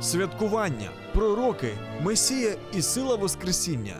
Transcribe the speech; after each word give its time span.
Святкування, 0.00 0.90
пророки, 1.14 1.78
Месія 2.02 2.56
і 2.72 2.82
сила 2.82 3.16
Воскресіння. 3.16 3.96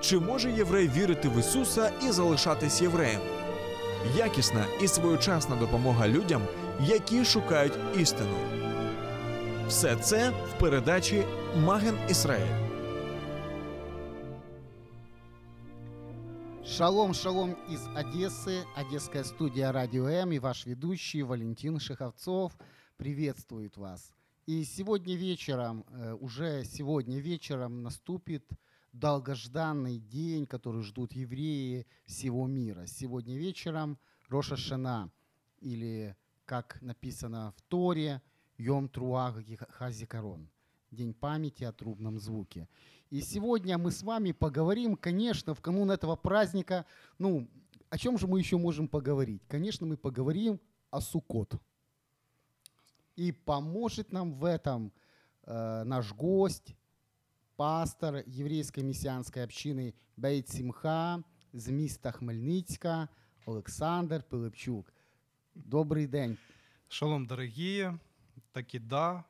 Чи 0.00 0.18
може 0.18 0.50
єврей 0.50 0.88
вірити 0.88 1.28
в 1.28 1.38
Ісуса 1.38 1.92
і 2.02 2.10
залишатись 2.10 2.82
євреєм? 2.82 3.20
Якісна 4.16 4.66
і 4.82 4.88
своєчасна 4.88 5.56
допомога 5.56 6.08
людям, 6.08 6.42
які 6.80 7.24
шукають 7.24 7.78
істину. 7.98 8.36
Все 9.68 9.96
це 9.96 10.30
в 10.30 10.58
передачі 10.60 11.24
Маген 11.56 11.98
Ісраїль. 12.10 12.72
Шалом, 16.64 17.14
шалом 17.14 17.56
из 17.70 17.80
Одессы, 17.96 18.64
Одесская 18.76 19.24
студия 19.24 19.72
Радио 19.72 20.06
М 20.06 20.32
и 20.32 20.38
ваш 20.38 20.66
ведущий 20.66 21.22
Валентин 21.22 21.80
Шеховцов 21.80 22.52
приветствует 22.96 23.76
вас. 23.76 24.12
И 24.44 24.64
сегодня 24.64 25.14
вечером, 25.14 25.84
э, 25.88 26.14
уже 26.14 26.64
сегодня 26.64 27.20
вечером 27.20 27.84
наступит 27.84 28.44
долгожданный 28.92 30.00
день, 30.00 30.46
который 30.46 30.82
ждут 30.82 31.12
евреи 31.12 31.86
всего 32.06 32.48
мира. 32.48 32.86
Сегодня 32.86 33.36
вечером 33.36 34.00
Роша 34.28 34.56
Шана, 34.56 35.12
или, 35.60 36.16
как 36.44 36.82
написано 36.82 37.54
в 37.56 37.62
Торе, 37.62 38.20
Йом 38.58 38.88
Труах 38.88 39.36
Хазикарон, 39.68 40.50
День 40.90 41.14
памяти 41.14 41.62
о 41.62 41.72
трубном 41.72 42.18
звуке. 42.18 42.68
И 43.10 43.20
сегодня 43.20 43.78
мы 43.78 43.92
с 43.92 44.02
вами 44.02 44.32
поговорим, 44.32 44.96
конечно, 44.96 45.54
в 45.54 45.60
канун 45.60 45.92
этого 45.92 46.16
праздника, 46.16 46.84
ну, 47.16 47.48
о 47.90 47.96
чем 47.96 48.18
же 48.18 48.26
мы 48.26 48.40
еще 48.40 48.56
можем 48.56 48.88
поговорить? 48.88 49.42
Конечно, 49.46 49.86
мы 49.86 49.96
поговорим 49.96 50.60
о 50.90 51.00
Суккот. 51.00 51.62
И 53.16 53.32
поможет 53.32 54.12
нам 54.12 54.34
в 54.34 54.44
этом 54.44 54.92
э, 55.44 55.82
наш 55.84 56.12
гость, 56.12 56.74
пастор 57.56 58.22
еврейской 58.26 58.80
мессианской 58.80 59.44
общины 59.44 59.94
Бейт 60.16 60.48
Симха 60.48 61.22
з 61.52 61.68
міста 61.68 62.12
Хмельницька 62.12 63.08
Олександр 63.46 64.22
Пилипчук. 64.22 64.92
Добрий 65.54 66.06
день. 66.06 66.38
Шалом, 66.88 67.26
дорогие. 67.26 67.98
Таки 68.52 68.78
да, 68.78 69.24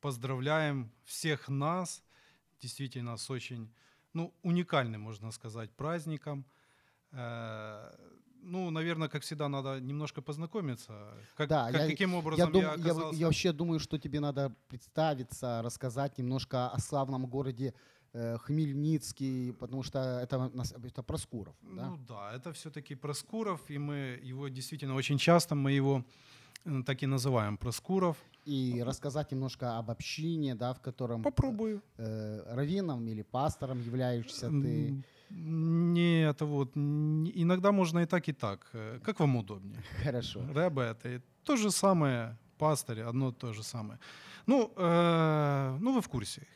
поздравляем 0.00 0.90
всех 1.04 1.48
нас, 1.48 2.02
действительно 2.60 3.16
с 3.16 3.30
очень 3.30 3.68
ну, 4.12 4.32
уникальным, 4.42 5.02
можно 5.02 5.30
сказать, 5.32 5.70
праздником. 5.70 6.44
Э, 8.48 8.50
ну, 8.50 8.70
наверное, 8.70 9.08
как 9.08 9.22
всегда, 9.22 9.48
надо 9.48 9.80
немножко 9.80 10.22
познакомиться. 10.22 10.92
Как, 11.36 11.48
Да, 11.48 11.70
как- 11.72 11.80
я- 11.82 11.88
каким 11.88 12.10
Я, 12.12 12.18
образом 12.18 12.52
дум- 12.52 12.62
я, 12.62 12.68
я, 12.68 12.74
оказался... 12.74 13.18
я 13.18 13.26
вообще 13.26 13.52
думаю, 13.52 13.80
что 13.80 13.98
тебе 13.98 14.20
надо 14.20 14.52
представиться, 14.68 15.60
рассказать 15.62 16.18
немножко 16.18 16.68
о 16.68 16.78
славном 16.78 17.26
городе 17.26 17.72
э, 18.14 18.38
Хмельницкий, 18.38 19.52
потому 19.52 19.82
что 19.82 19.98
это, 19.98 20.50
это 20.86 21.02
Проскуров. 21.02 21.54
Да? 21.62 21.86
Ну 21.90 21.98
да, 22.08 22.32
это 22.34 22.52
все-таки 22.52 22.94
Проскуров, 22.94 23.60
и 23.70 23.78
мы 23.78 24.18
его 24.30 24.48
действительно 24.48 24.94
очень 24.94 25.18
часто, 25.18 25.54
мы 25.54 25.72
его 25.72 26.02
э, 26.64 26.82
так 26.86 27.02
и 27.02 27.06
называем 27.06 27.56
Проскуров. 27.56 28.16
И 28.46 28.82
рассказать 28.82 29.30
немножко 29.32 29.78
об 29.78 29.90
общине, 29.90 30.54
да, 30.54 30.72
в 30.72 30.80
котором 30.80 31.22
Попробую. 31.22 31.82
э, 31.98 32.54
раввином 32.54 33.06
или 33.08 33.22
пастором 33.22 33.82
являешься 33.82 34.48
ты. 34.48 34.94
Нет, 35.30 36.40
вот, 36.40 36.76
иногда 36.76 37.72
можно 37.72 38.00
и 38.00 38.06
так, 38.06 38.28
и 38.28 38.32
так. 38.32 38.66
Э, 38.72 38.98
Как 39.04 39.20
вам 39.20 39.36
удобнее? 39.36 39.82
Хорошо. 40.04 40.40
Рэбе 40.54 40.82
это 40.82 41.08
и 41.08 41.20
то 41.44 41.56
же 41.56 41.70
самое, 41.70 42.36
пастырь, 42.58 43.02
одно 43.02 43.32
то 43.32 43.52
же 43.52 43.62
самое. 43.62 43.98
Ну, 44.46 44.72
э, 44.76 45.78
ну 45.80 45.92
вы 45.92 46.00
в 46.00 46.08
курсе. 46.08 46.46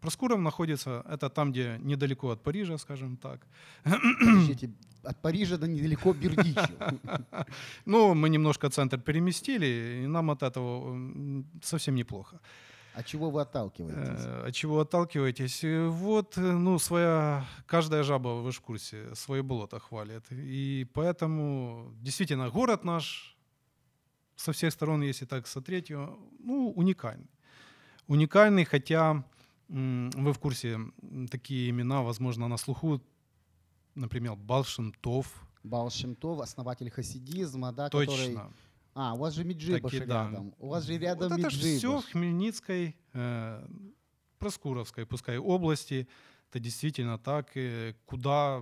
Проскуров 0.00 0.40
находится, 0.40 1.02
это 1.08 1.28
там, 1.28 1.50
где 1.50 1.78
недалеко 1.80 2.30
от 2.30 2.42
Парижа, 2.42 2.78
скажем 2.78 3.16
так. 3.16 3.46
Подождите, 3.84 4.70
от 5.02 5.22
Парижа 5.22 5.56
до 5.56 5.66
недалеко 5.66 6.12
Бердичев. 6.12 6.70
Ну, 7.86 8.14
мы 8.14 8.28
немножко 8.28 8.68
центр 8.70 8.98
переместили, 9.00 10.02
и 10.04 10.06
нам 10.06 10.30
от 10.30 10.42
этого 10.42 10.96
совсем 11.62 11.94
неплохо. 11.94 12.40
От 12.96 13.04
чего 13.06 13.30
вы 13.30 13.42
отталкиваетесь? 13.42 14.24
Э, 14.24 14.46
От 14.48 14.54
чего 14.54 14.80
отталкиваетесь? 14.80 15.64
Э, 15.64 15.88
Вот, 15.88 16.38
э, 16.38 16.40
ну, 16.40 16.78
своя, 16.78 17.44
каждая 17.66 18.02
жаба, 18.02 18.28
вы 18.28 18.52
же 18.52 18.58
в 18.58 18.62
курсе, 18.62 19.14
свое 19.14 19.42
болото 19.42 19.78
хвалит. 19.78 20.24
И 20.30 20.86
поэтому, 20.94 21.92
действительно, 22.00 22.48
город 22.50 22.84
наш 22.84 23.36
со 24.36 24.52
всех 24.52 24.72
сторон, 24.72 25.02
если 25.02 25.26
так 25.26 25.46
смотреть, 25.46 25.90
ну, 25.90 26.72
уникальный. 26.76 27.30
Уникальный, 28.06 28.64
хотя 28.64 29.24
вы 29.68 30.32
в 30.32 30.38
курсе, 30.38 30.78
такие 31.30 31.68
имена, 31.70 32.02
возможно, 32.02 32.48
на 32.48 32.56
слуху, 32.56 33.00
например, 33.94 34.36
Балшемтов, 34.36 35.26
Баал 35.66 35.90
Шемтов, 35.90 36.40
основатель 36.40 36.90
хасидизма, 36.90 37.72
да, 37.72 37.88
который... 37.90 38.38
А, 38.98 39.12
у 39.14 39.18
вас 39.18 39.34
же 39.34 39.44
Меджибаш 39.44 39.92
Таки 39.92 40.04
да. 40.06 40.24
рядом. 40.30 40.54
У 40.58 40.68
вас 40.68 40.84
же 40.84 40.96
рядом 40.98 41.28
вот 41.28 41.38
это 41.38 41.50
все 41.50 41.60
в 41.60 41.64
Меджибаш. 41.74 42.04
Хмельницкой, 42.12 42.96
э, 43.12 43.68
Проскуровской, 44.38 45.04
пускай, 45.06 45.36
области. 45.38 46.08
Это 46.50 46.60
действительно 46.60 47.18
так, 47.18 47.56
э, 47.56 47.94
куда 48.06 48.56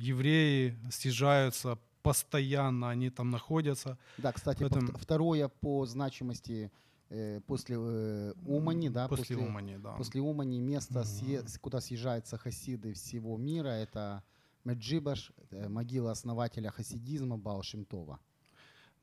евреи 0.00 0.78
съезжаются 0.92 1.76
постоянно, 2.02 2.88
они 2.90 3.10
там 3.10 3.30
находятся. 3.30 3.98
Да, 4.18 4.32
кстати, 4.32 4.60
Поэтому- 4.62 4.92
второе 4.96 5.48
по 5.48 5.84
значимости 5.86 6.70
э, 7.12 7.40
после 7.46 7.76
э, 7.76 8.32
Умани, 8.46 8.88
да, 8.90 9.08
После, 9.08 9.36
Умани, 9.36 9.76
да. 9.78 9.92
после 9.96 10.20
Умани 10.20 10.60
место, 10.60 11.00
Мгм. 11.00 11.02
съе- 11.08 11.48
с- 11.48 11.58
куда 11.58 11.80
съезжаются 11.80 12.38
хасиды 12.38 12.92
всего 12.92 13.36
мира, 13.36 13.70
это 13.70 14.22
Меджибаш, 14.64 15.32
могила 15.68 16.12
основателя 16.12 16.70
хасидизма 16.70 17.36
Баал 17.36 17.62
Шемтова. 17.64 18.20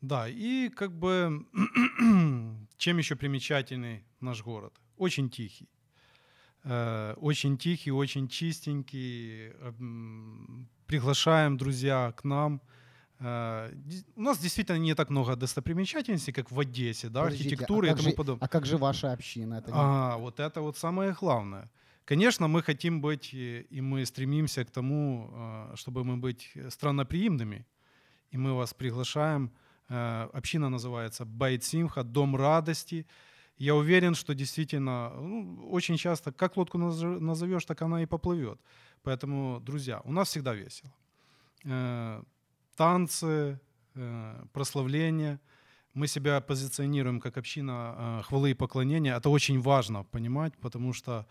Да, 0.01 0.27
и 0.29 0.69
как 0.69 0.91
бы 0.91 1.45
чем 2.77 2.97
еще 2.97 3.15
примечательный 3.15 4.03
наш 4.21 4.43
город? 4.43 4.73
Очень 4.97 5.29
тихий. 5.29 5.69
Э, 6.63 7.13
Очень 7.17 7.57
тихий, 7.57 7.91
очень 7.91 8.27
чистенький. 8.27 9.51
М, 9.79 10.69
Приглашаем, 10.85 11.57
друзья, 11.57 12.11
к 12.15 12.23
нам. 12.23 12.61
Э, 13.19 13.71
У 14.15 14.21
нас 14.21 14.39
действительно 14.39 14.77
не 14.77 14.93
так 14.95 15.09
много 15.09 15.35
достопримечательностей, 15.35 16.33
как 16.33 16.51
в 16.51 16.59
Одессе, 16.59 17.09
да, 17.09 17.23
Подождите, 17.23 17.49
архитектуры 17.49 17.87
а 17.89 17.91
и 17.91 17.95
тому 17.95 18.09
же- 18.09 18.15
подобное. 18.15 18.45
А 18.45 18.47
как 18.47 18.65
же 18.65 18.77
ваша 18.77 19.11
община? 19.13 19.55
Это 19.55 19.71
не- 19.71 19.77
А, 19.77 20.17
вот 20.17 20.39
это 20.39 20.61
вот 20.61 20.77
самое 20.77 21.13
главное. 21.19 21.69
Конечно, 22.05 22.47
мы 22.47 22.61
хотим 22.63 23.01
быть, 23.01 23.33
э, 23.33 23.61
и 23.69 23.81
мы 23.81 24.05
стремимся 24.05 24.63
к 24.63 24.71
тому, 24.71 25.29
чтобы 25.75 26.03
мы 26.03 26.17
быть 26.17 26.51
странноприимными. 26.69 27.65
И 28.31 28.37
мы 28.37 28.53
вас 28.53 28.73
приглашаем. 28.73 29.51
Э, 29.89 30.29
Община 30.33 30.69
называется 30.69 31.25
Байт 31.25 31.63
Симха, 31.63 32.03
Дом 32.03 32.35
радости. 32.35 33.05
Я 33.57 33.73
уверен, 33.75 34.15
что 34.15 34.33
действительно, 34.33 35.09
ну, 35.09 35.69
очень 35.71 35.97
часто, 35.97 36.31
как 36.31 36.57
лодку 36.57 36.77
наз- 36.77 37.19
назовешь, 37.19 37.65
так 37.65 37.81
она 37.81 38.03
и 38.03 38.05
поплывет. 38.05 38.59
Поэтому, 39.03 39.59
друзья, 39.59 40.01
у 40.03 40.11
нас 40.11 40.27
всегда 40.27 40.53
весело. 40.53 40.91
Э, 41.65 42.23
Танцы, 42.75 43.59
э, 43.95 44.45
прославление. 44.53 45.39
Мы 45.93 46.07
себя 46.07 46.41
позиционируем 46.41 47.19
как 47.19 47.37
община 47.37 48.21
хвалы 48.23 48.51
и 48.51 48.53
поклонения. 48.53 49.17
Это 49.17 49.29
очень 49.29 49.59
важно 49.61 50.03
понимать, 50.03 50.53
потому 50.61 50.93
что 50.93 51.25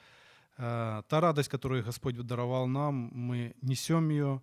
та 0.56 1.04
радость, 1.10 1.50
которую 1.50 1.84
Господь 1.84 2.16
даровал 2.26 2.66
нам, 2.66 3.10
мы 3.12 3.54
несем 3.62 4.08
ее 4.08 4.40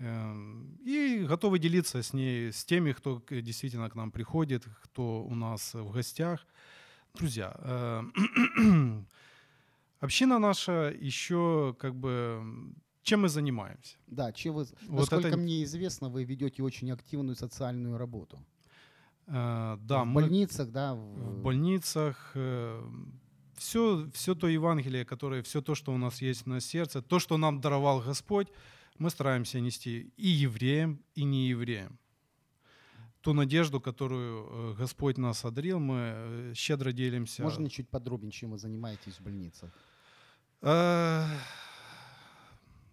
и 0.00 1.26
готовы 1.28 1.58
делиться 1.58 2.02
с 2.02 2.14
ней, 2.14 2.52
с 2.52 2.64
теми, 2.64 2.92
кто 2.92 3.22
действительно 3.30 3.90
к 3.90 3.94
нам 3.94 4.10
приходит, 4.10 4.64
кто 4.82 5.22
у 5.24 5.34
нас 5.34 5.74
в 5.74 5.90
гостях. 5.92 6.46
Друзья, 7.14 7.54
э, 7.58 8.02
община 10.00 10.38
наша 10.38 10.94
еще 11.00 11.74
как 11.78 11.94
бы... 11.94 12.42
Чем 13.02 13.20
мы 13.22 13.28
занимаемся? 13.28 13.96
Да, 14.06 14.32
че 14.32 14.50
вы, 14.50 14.64
Вот 14.88 15.00
насколько 15.00 15.28
это- 15.28 15.36
мне 15.36 15.64
известно, 15.64 16.08
вы 16.10 16.24
ведете 16.24 16.62
очень 16.62 16.90
активную 16.92 17.34
социальную 17.36 17.98
работу. 17.98 18.38
Э, 19.26 19.76
Да, 19.80 20.02
в 20.02 20.06
мы 20.06 20.22
больницах, 20.22 20.70
да, 20.70 20.94
в 20.94 21.42
больницах, 21.42 22.32
э, 22.34 22.82
все, 23.56 24.08
все 24.12 24.34
то 24.34 24.46
Евангелие, 24.48 25.04
которое, 25.04 25.42
все 25.42 25.60
то, 25.60 25.74
что 25.74 25.92
у 25.92 25.98
нас 25.98 26.22
есть 26.22 26.46
на 26.46 26.60
сердце, 26.60 27.02
то, 27.02 27.18
что 27.18 27.38
нам 27.38 27.60
даровал 27.60 28.00
Господь, 28.00 28.48
мы 28.98 29.10
стараемся 29.10 29.60
нести 29.60 30.12
и 30.16 30.28
евреям, 30.28 31.02
и 31.14 31.24
неевреям. 31.24 31.98
Ту 33.20 33.34
надежду, 33.34 33.80
которую 33.80 34.46
э, 34.46 34.74
Господь 34.78 35.18
нас 35.18 35.44
одарил, 35.44 35.78
мы 35.78 35.94
э, 35.96 36.52
щедро 36.54 36.92
делимся. 36.92 37.42
Можно 37.42 37.68
чуть 37.68 37.88
подробнее, 37.88 38.32
чем 38.32 38.50
вы 38.50 38.58
занимаетесь 38.58 39.18
в 39.18 39.22
больницах? 39.22 39.70
Э, 40.62 41.26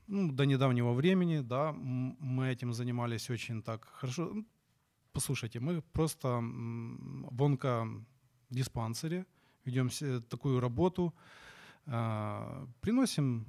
ну, 0.07 0.31
до 0.31 0.45
недавнего 0.45 0.93
времени, 0.93 1.39
да, 1.39 1.71
мы 1.71 2.49
этим 2.49 2.73
занимались 2.73 3.29
очень 3.29 3.61
так 3.61 3.85
хорошо. 3.85 4.33
Послушайте, 5.13 5.59
мы 5.59 5.81
просто 5.81 6.27
в 6.27 7.43
онкодиспансере 7.43 9.25
ведем 9.65 9.89
такую 10.29 10.59
работу, 10.59 11.13
приносим 11.85 13.45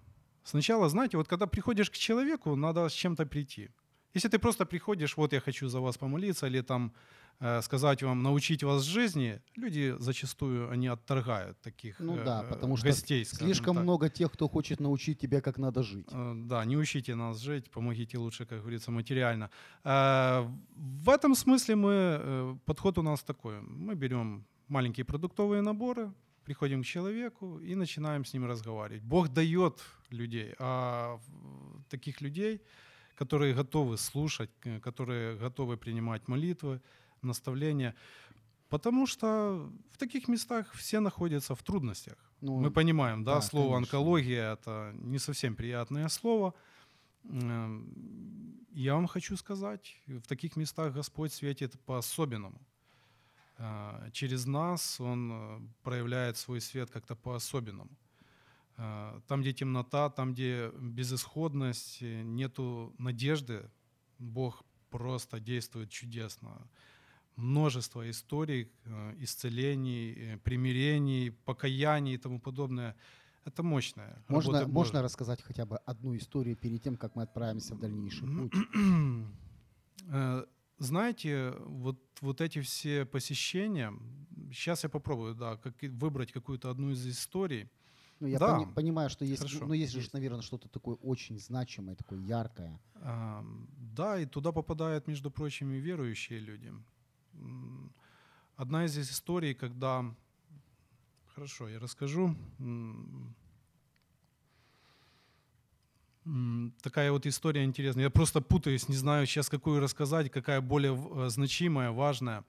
сначала, 0.49 0.89
знаете, 0.89 1.17
вот 1.17 1.29
когда 1.29 1.47
приходишь 1.47 1.91
к 1.91 1.95
человеку, 1.95 2.57
надо 2.57 2.89
с 2.89 2.93
чем-то 2.93 3.27
прийти. 3.27 3.71
Если 4.15 4.29
ты 4.29 4.39
просто 4.39 4.65
приходишь, 4.67 5.17
вот 5.17 5.33
я 5.33 5.41
хочу 5.41 5.69
за 5.69 5.81
вас 5.81 5.99
помолиться, 5.99 6.47
или 6.47 6.63
там 6.63 6.93
э, 7.41 7.63
сказать 7.63 8.03
вам, 8.03 8.23
научить 8.23 8.63
вас 8.63 8.83
жизни, 8.83 9.41
люди 9.57 9.95
зачастую 9.99 10.71
они 10.71 10.89
отторгают 10.89 11.61
таких 11.61 12.01
ну, 12.01 12.17
да, 12.25 12.43
э, 12.43 12.49
потому 12.49 12.77
гостей. 12.77 13.25
Что 13.25 13.37
слишком 13.37 13.77
так. 13.77 13.85
много 13.85 14.09
тех, 14.09 14.33
кто 14.33 14.49
хочет 14.49 14.81
научить 14.81 15.19
тебя, 15.19 15.41
как 15.41 15.59
надо 15.59 15.83
жить. 15.83 16.09
Э, 16.13 16.33
да, 16.35 16.65
не 16.65 16.77
учите 16.77 17.15
нас 17.15 17.39
жить, 17.41 17.71
помогите 17.71 18.19
лучше, 18.19 18.47
как 18.47 18.61
говорится, 18.61 18.91
материально. 18.91 19.51
Э, 19.85 20.49
в 20.77 21.11
этом 21.11 21.35
смысле 21.35 21.75
мы, 21.75 21.93
э, 21.93 22.57
подход 22.65 22.99
у 22.99 23.03
нас 23.03 23.23
такой. 23.23 23.61
Мы 23.61 23.95
берем 23.95 24.45
маленькие 24.69 25.05
продуктовые 25.05 25.63
наборы, 25.63 26.13
приходим 26.49 26.83
к 26.83 26.87
человеку 26.87 27.59
и 27.59 27.75
начинаем 27.75 28.25
с 28.25 28.35
ним 28.35 28.47
разговаривать. 28.47 29.03
Бог 29.03 29.29
дает 29.29 29.75
людей, 30.11 30.55
а 30.59 31.21
таких 31.91 32.23
людей, 32.23 32.61
которые 33.19 33.55
готовы 33.55 33.99
слушать, 33.99 34.51
э, 34.65 34.81
которые 34.81 35.37
готовы 35.37 35.77
принимать 35.77 36.29
молитвы, 36.29 36.81
наставления. 37.23 37.95
Потому 38.69 39.07
что 39.07 39.71
в 39.91 39.97
таких 39.99 40.29
местах 40.29 40.73
все 40.73 41.01
находятся 41.01 41.55
в 41.55 41.63
трудностях. 41.63 42.17
Ну, 42.41 42.61
Мы 42.61 42.71
понимаем, 42.71 43.25
да, 43.25 43.35
да 43.35 43.41
слово 43.41 43.75
конечно. 43.75 43.99
онкология 43.99 44.53
это 44.53 44.93
не 44.95 45.19
совсем 45.19 45.55
приятное 45.55 46.09
слово. 46.09 46.55
Эм, 47.25 48.67
я 48.73 48.95
вам 48.95 49.07
хочу 49.07 49.37
сказать, 49.37 50.03
в 50.07 50.27
таких 50.27 50.57
местах 50.57 50.95
Господь 50.95 51.33
светит 51.33 51.79
по-особенному. 51.87 52.59
Э, 53.59 54.11
через 54.13 54.47
нас 54.47 55.01
Он 55.01 55.33
э, 55.33 55.61
проявляет 55.83 56.37
свой 56.37 56.61
свет 56.61 56.91
как-то 56.91 57.17
по-особенному. 57.17 57.91
Э, 58.77 59.21
там, 59.27 59.41
где 59.41 59.53
темнота, 59.53 60.11
там, 60.11 60.33
где 60.33 60.71
безысходность, 60.81 62.01
нету 62.01 62.95
надежды, 62.99 63.71
Бог 64.19 64.65
просто 64.91 65.41
действует 65.41 65.91
чудесно. 65.91 66.69
Множество 67.37 68.09
историй, 68.11 68.69
исцелений, 69.21 70.39
примирений, 70.43 71.31
покаяний 71.31 72.15
и 72.15 72.19
тому 72.19 72.41
подобное. 72.41 72.97
Это 73.45 73.63
мощное. 73.63 74.23
Можно, 74.29 74.67
можно 74.67 75.03
рассказать 75.03 75.43
хотя 75.43 75.65
бы 75.65 75.77
одну 75.87 76.17
историю 76.17 76.57
перед 76.57 76.83
тем, 76.83 76.97
как 76.97 77.15
мы 77.17 77.23
отправимся 77.23 77.75
в 77.75 77.79
дальнейший 77.79 78.29
путь? 78.29 78.53
Знаете, 80.79 81.55
вот, 81.67 81.99
вот 82.21 82.41
эти 82.41 82.61
все 82.61 83.05
посещения, 83.05 83.93
сейчас 84.53 84.85
я 84.85 84.89
попробую, 84.89 85.35
да, 85.35 85.57
как, 85.57 85.75
выбрать 85.83 86.33
какую-то 86.33 86.71
одну 86.71 86.91
из 86.91 87.07
историй. 87.07 87.69
Ну, 88.21 88.27
я 88.27 88.39
да. 88.39 88.55
пони, 88.55 88.73
понимаю, 88.73 89.11
что 89.11 89.25
есть, 89.25 89.43
Хорошо. 89.43 89.67
ну, 89.67 89.75
есть, 89.75 89.95
есть. 89.95 90.07
же, 90.07 90.11
наверное, 90.13 90.43
что-то 90.43 90.69
такое 90.69 90.97
очень 90.97 91.39
значимое, 91.39 91.95
такое 91.95 92.19
яркое. 92.21 92.81
А, 92.97 93.45
да, 93.77 94.19
и 94.19 94.27
туда 94.27 94.53
попадают, 94.53 95.07
между 95.07 95.31
прочим, 95.31 95.73
и 95.73 95.79
верующие 95.79 96.41
люди. 96.41 96.73
Одна 98.57 98.85
из 98.87 98.99
историй, 98.99 99.55
когда... 99.55 100.05
Хорошо, 101.35 101.69
я 101.69 101.79
расскажу 101.79 102.35
такая 106.83 107.13
вот 107.13 107.27
история 107.27 107.65
интересная. 107.65 108.05
Я 108.05 108.11
просто 108.11 108.41
путаюсь, 108.41 108.89
не 108.89 108.97
знаю 108.97 109.27
сейчас, 109.27 109.49
какую 109.49 109.81
рассказать, 109.81 110.31
какая 110.31 110.61
более 110.61 110.95
э, 110.95 111.29
значимая, 111.31 111.91
важная. 111.91 112.45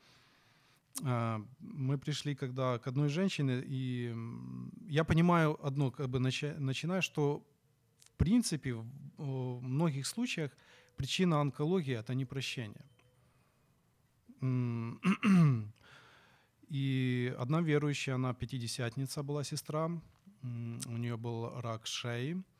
А, 1.04 1.42
мы 1.60 1.98
пришли 1.98 2.36
когда 2.36 2.78
к 2.78 2.88
одной 2.88 3.10
женщине, 3.10 3.64
и 3.66 4.14
я 4.88 5.04
понимаю 5.04 5.58
одно, 5.66 5.92
как 5.92 6.10
бы 6.10 6.20
начиная, 6.20 7.02
что 7.02 7.44
в 8.02 8.12
принципе 8.18 8.74
в 9.18 9.62
многих 9.62 10.08
случаях 10.08 10.52
причина 10.98 11.40
онкологии– 11.40 11.96
это 12.00 12.14
непрощение. 12.14 12.86
И 16.70 17.36
одна 17.40 17.62
верующая, 17.62 18.16
она 18.16 18.34
пятидесятница 18.34 19.24
была 19.24 19.44
сестра, 19.44 19.90
у 20.44 20.98
нее 20.98 21.18
был 21.18 21.60
рак 21.62 21.88
шеи– 21.88 22.42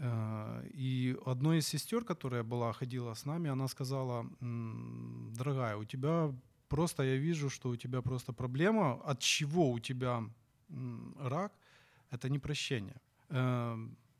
и 0.00 1.16
одной 1.26 1.58
из 1.58 1.68
сестер, 1.68 2.04
которая 2.04 2.42
была, 2.42 2.72
ходила 2.72 3.14
с 3.14 3.26
нами, 3.26 3.50
она 3.50 3.68
сказала, 3.68 4.26
дорогая, 4.40 5.76
у 5.76 5.84
тебя 5.84 6.32
просто, 6.68 7.02
я 7.02 7.16
вижу, 7.16 7.50
что 7.50 7.68
у 7.68 7.76
тебя 7.76 8.00
просто 8.00 8.32
проблема, 8.32 8.94
от 9.04 9.20
чего 9.20 9.70
у 9.70 9.78
тебя 9.78 10.22
рак, 11.18 11.52
это 12.10 12.28
непрощение. 12.28 12.96
Э, 13.28 13.76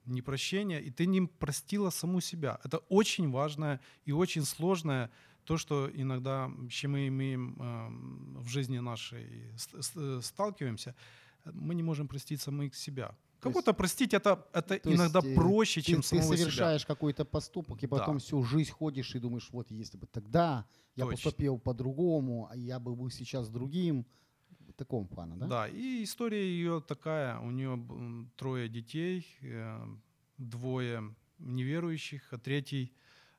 непрощение, 0.06 0.82
и 0.82 0.90
ты 0.90 1.06
не 1.06 1.26
простила 1.26 1.90
саму 1.90 2.20
себя. 2.20 2.58
Это 2.64 2.78
очень 2.88 3.30
важное 3.30 3.80
и 4.04 4.12
очень 4.12 4.44
сложное 4.44 5.10
то, 5.44 5.56
что 5.56 5.90
иногда, 5.92 6.50
с 6.68 6.72
чем 6.72 6.92
мы 6.92 7.08
имеем 7.08 7.56
эм, 7.60 8.36
в 8.40 8.48
жизни 8.48 8.78
нашей, 8.78 9.26
сталкиваемся, 10.22 10.94
мы 11.44 11.74
не 11.74 11.82
можем 11.82 12.08
простить 12.08 12.40
самих 12.40 12.74
себя. 12.74 13.14
Кого-то 13.40 13.72
простить 13.72 14.14
это, 14.14 14.46
это 14.52 14.76
иногда 14.84 15.20
есть, 15.20 15.32
э, 15.32 15.34
проще, 15.34 15.82
чем 15.82 16.02
ты, 16.02 16.08
самого 16.08 16.30
Ты 16.30 16.38
совершаешь 16.38 16.82
себя. 16.82 16.94
какой-то 16.94 17.24
поступок, 17.24 17.82
и 17.82 17.86
потом 17.86 18.16
да. 18.16 18.20
всю 18.20 18.42
жизнь 18.42 18.70
ходишь 18.70 19.14
и 19.14 19.18
думаешь, 19.18 19.48
вот 19.50 19.70
если 19.70 19.96
бы 19.96 20.06
тогда 20.06 20.66
я 20.96 21.04
Точно. 21.04 21.16
поступил 21.16 21.58
по-другому, 21.58 22.48
а 22.50 22.56
я 22.56 22.78
бы 22.78 22.94
был 22.94 23.10
сейчас 23.10 23.48
другим. 23.48 24.06
В 24.68 24.72
таком 24.72 25.08
плане, 25.08 25.36
да? 25.36 25.46
Да, 25.46 25.68
и 25.68 26.04
история 26.04 26.42
ее 26.42 26.80
такая. 26.80 27.38
У 27.40 27.50
нее 27.50 27.78
трое 28.36 28.68
детей, 28.68 29.26
э, 29.42 29.96
двое 30.38 31.14
неверующих, 31.38 32.32
а 32.32 32.38
третий 32.38 32.92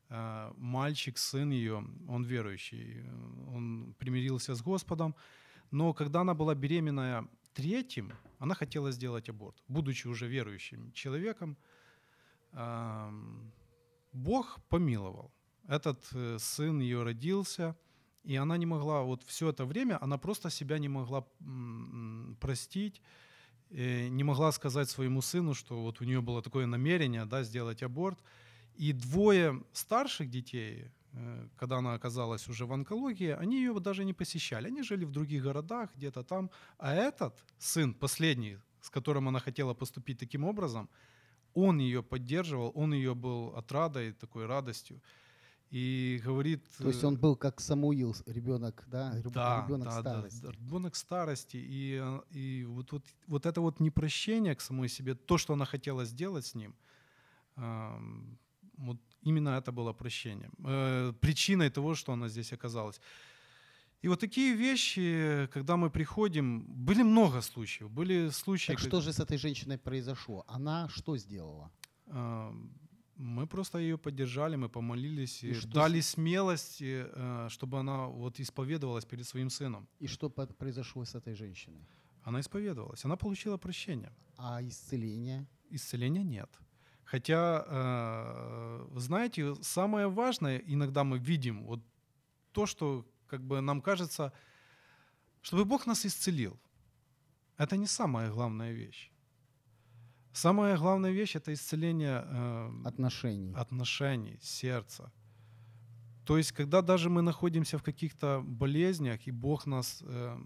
э, 0.09 0.53
мальчик, 0.57 1.17
сын 1.17 1.51
ее, 1.51 1.83
он 2.07 2.23
верующий. 2.23 3.03
Он 3.47 3.95
примирился 3.97 4.55
с 4.55 4.61
Господом. 4.61 5.15
Но 5.71 5.93
когда 5.93 6.21
она 6.21 6.33
была 6.33 6.53
беременная 6.53 7.27
третьим, 7.53 8.13
она 8.39 8.55
хотела 8.55 8.91
сделать 8.91 9.29
аборт, 9.29 9.55
будучи 9.67 10.07
уже 10.07 10.27
верующим 10.27 10.91
человеком. 10.93 11.57
Бог 14.13 14.59
помиловал. 14.69 15.31
Этот 15.67 16.03
э, 16.13 16.37
сын 16.39 16.79
ее 16.81 17.03
родился, 17.03 17.75
и 18.23 18.35
она 18.35 18.57
не 18.57 18.65
могла, 18.65 19.03
вот 19.03 19.23
все 19.23 19.49
это 19.49 19.65
время, 19.65 19.97
она 20.01 20.17
просто 20.17 20.49
себя 20.49 20.79
не 20.79 20.89
могла 20.89 21.25
простить, 22.39 23.01
э, 23.69 24.07
не 24.09 24.23
могла 24.23 24.51
сказать 24.51 24.89
своему 24.89 25.21
сыну, 25.21 25.53
что 25.53 25.81
вот 25.81 26.01
у 26.01 26.03
нее 26.03 26.21
было 26.21 26.41
такое 26.41 26.65
намерение 26.65 27.25
да, 27.25 27.43
сделать 27.43 27.83
аборт. 27.83 28.19
И 28.75 28.93
двое 28.93 29.63
старших 29.73 30.29
детей, 30.29 30.91
когда 31.57 31.77
она 31.77 31.93
оказалась 31.93 32.47
уже 32.47 32.65
в 32.65 32.71
онкологии, 32.71 33.29
они 33.29 33.57
ее 33.57 33.79
даже 33.79 34.05
не 34.05 34.13
посещали. 34.13 34.67
Они 34.67 34.83
жили 34.83 35.05
в 35.05 35.11
других 35.11 35.43
городах, 35.43 35.89
где-то 35.95 36.23
там. 36.23 36.49
А 36.77 36.93
этот 36.93 37.43
сын, 37.57 37.93
последний, 37.93 38.57
с 38.81 38.89
которым 38.89 39.27
она 39.27 39.39
хотела 39.39 39.73
поступить 39.73 40.19
таким 40.19 40.43
образом, 40.43 40.89
он 41.53 41.79
ее 41.79 42.01
поддерживал, 42.01 42.71
он 42.75 42.93
ее 42.93 43.13
был 43.13 43.53
отрадой, 43.57 44.13
такой 44.13 44.45
радостью. 44.45 45.01
И 45.69 46.21
говорит... 46.25 46.65
То 46.77 46.87
есть 46.87 47.03
он 47.03 47.17
был 47.17 47.35
как 47.37 47.61
Самуил, 47.61 48.15
ребенок, 48.25 48.83
да? 48.87 49.13
Да, 49.23 49.63
ребенок 49.65 49.87
да, 49.87 50.01
старости. 50.01 50.41
Да, 50.41 50.51
ребенок 50.51 50.95
старости. 50.95 51.57
И, 51.57 51.99
э, 52.01 52.21
и 52.31 52.65
вот, 52.65 52.91
вот, 52.91 53.05
вот 53.27 53.45
это 53.45 53.61
вот 53.61 53.79
непрощение 53.79 54.53
к 54.55 54.61
самой 54.61 54.89
себе, 54.89 55.15
то, 55.15 55.37
что 55.37 55.53
она 55.53 55.65
хотела 55.65 56.03
сделать 56.03 56.45
с 56.45 56.55
ним, 56.55 56.75
вот 58.77 58.97
именно 59.23 59.57
это 59.57 59.71
было 59.71 59.93
прощением, 59.93 60.51
э, 60.65 61.13
причиной 61.19 61.69
того, 61.69 61.95
что 61.95 62.13
она 62.13 62.29
здесь 62.29 62.53
оказалась. 62.53 63.01
И 64.03 64.07
вот 64.07 64.19
такие 64.19 64.55
вещи, 64.55 65.47
когда 65.53 65.75
мы 65.77 65.89
приходим, 65.89 66.65
были 66.85 67.03
много 67.03 67.41
случаев. 67.41 67.91
Были 67.91 68.31
случаи. 68.31 68.73
Так 68.73 68.77
как... 68.77 68.87
что 68.87 69.01
же 69.01 69.13
с 69.13 69.19
этой 69.19 69.37
женщиной 69.37 69.77
произошло? 69.77 70.43
Она 70.47 70.89
что 70.89 71.17
сделала? 71.17 71.71
Э, 72.07 72.51
мы 73.15 73.45
просто 73.45 73.77
ее 73.77 73.97
поддержали, 73.97 74.55
мы 74.55 74.69
помолились, 74.69 75.43
и 75.43 75.53
дали 75.67 76.01
с... 76.01 76.09
смелость, 76.09 76.81
э, 76.81 77.47
чтобы 77.49 77.79
она 77.79 78.07
вот 78.07 78.39
исповедовалась 78.39 79.05
перед 79.05 79.27
своим 79.27 79.49
сыном. 79.49 79.87
И 79.99 80.07
что 80.07 80.29
произошло 80.29 81.05
с 81.05 81.15
этой 81.15 81.35
женщиной? 81.35 81.87
Она 82.23 82.39
исповедовалась, 82.39 83.05
она 83.05 83.15
получила 83.15 83.57
прощение. 83.57 84.11
А 84.37 84.61
исцеление? 84.61 85.45
Исцеления 85.69 86.23
нет. 86.23 86.49
Хотя, 87.11 87.65
э, 87.67 88.87
знаете, 88.95 89.55
самое 89.61 90.07
важное 90.07 90.57
иногда 90.59 91.03
мы 91.03 91.19
видим 91.19 91.65
вот 91.65 91.81
то, 92.53 92.65
что 92.65 93.05
как 93.27 93.41
бы 93.41 93.59
нам 93.61 93.81
кажется, 93.81 94.31
чтобы 95.41 95.65
Бог 95.65 95.87
нас 95.87 96.05
исцелил. 96.05 96.57
Это 97.57 97.75
не 97.75 97.87
самая 97.87 98.31
главная 98.31 98.71
вещь. 98.71 99.11
Самая 100.31 100.77
главная 100.77 101.11
вещь 101.11 101.35
это 101.35 101.51
исцеление 101.51 102.23
э, 102.25 102.71
Отношений. 102.85 103.53
отношений, 103.55 104.39
сердца. 104.41 105.11
То 106.25 106.37
есть, 106.37 106.53
когда 106.53 106.81
даже 106.81 107.09
мы 107.09 107.21
находимся 107.21 107.77
в 107.77 107.83
каких-то 107.83 108.41
болезнях, 108.41 109.27
и 109.27 109.31
Бог 109.31 109.65
нас 109.65 110.01
э, 110.01 110.37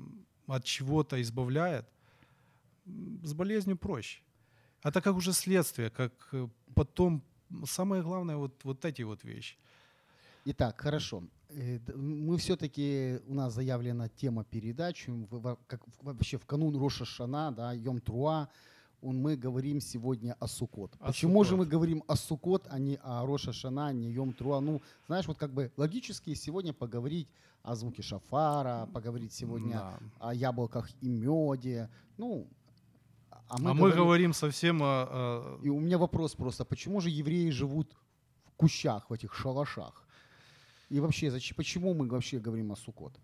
от 0.48 0.64
чего-то 0.64 1.22
избавляет, 1.22 1.86
с 3.24 3.34
болезнью 3.34 3.78
проще. 3.78 4.24
Это 4.86 5.02
как 5.02 5.16
уже 5.16 5.34
следствие, 5.34 5.90
как 5.90 6.12
э, 6.32 6.48
потом 6.76 7.22
самое 7.66 8.04
главное 8.04 8.36
вот, 8.38 8.52
вот 8.64 8.86
эти 8.86 9.02
вот 9.04 9.24
вещи. 9.24 9.56
Итак, 10.46 10.80
хорошо. 10.82 11.24
Э, 11.50 11.80
Мы 11.96 12.38
все-таки, 12.38 13.20
у 13.28 13.34
нас 13.34 13.54
заявлена 13.54 14.10
тема 14.10 14.44
в- 15.32 15.58
как 15.68 15.82
вообще 16.04 16.38
в 16.38 16.46
канун 16.46 16.78
Роша 16.78 17.04
Шана, 17.06 17.52
да, 17.52 17.74
Йом 17.74 18.00
Труа, 18.00 18.48
мы 19.02 19.36
говорим 19.36 19.82
сегодня 19.82 20.36
о 20.40 20.48
Сукот. 20.48 20.92
О 21.00 21.08
Почему 21.08 21.44
же 21.44 21.56
мы 21.58 21.66
говорим 21.66 22.04
о 22.08 22.16
Сукот, 22.16 22.68
а 22.70 22.78
не 22.78 23.00
о 23.04 23.26
Роша 23.26 23.54
Шана, 23.54 23.92
не 23.94 24.12
Йом 24.12 24.34
Труа? 24.34 24.62
Ну, 24.62 24.82
знаешь, 25.08 25.28
вот 25.28 25.38
как 25.40 25.52
бы 25.52 25.72
логически 25.78 26.36
сегодня 26.36 26.74
поговорить 26.74 27.28
о 27.64 27.76
звуке 27.76 28.04
шафара, 28.04 28.88
поговорить 28.94 29.34
сегодня 29.34 29.74
Да. 29.78 30.00
о 30.20 30.34
яблоках 30.36 30.90
и 31.02 31.10
меде. 31.10 31.90
Ну, 32.18 32.48
а 33.48 33.56
А 33.56 33.58
мы, 33.60 33.74
мы, 33.74 33.80
говорим- 33.80 33.98
говорим 34.04 34.34
совсем 34.34 34.82
о, 34.82 35.60
И 35.64 35.70
у 35.70 35.80
меня 35.80 35.98
вопрос 35.98 36.36
просто, 36.36 36.66
почему 36.66 37.02
же 37.02 37.10
евреи 37.10 37.50
живут 37.52 37.96
в 38.46 38.52
кущах, 38.58 39.10
в 39.10 39.14
этих 39.14 39.34
шалашах? 39.34 40.08
И 40.90 41.00
вообще, 41.00 41.32
зачем, 41.32 41.56
почему 41.58 41.94
мы 41.94 42.08
вообще 42.08 42.40
говорим 42.40 42.72
о 42.72 42.76
Сукот? 42.76 43.20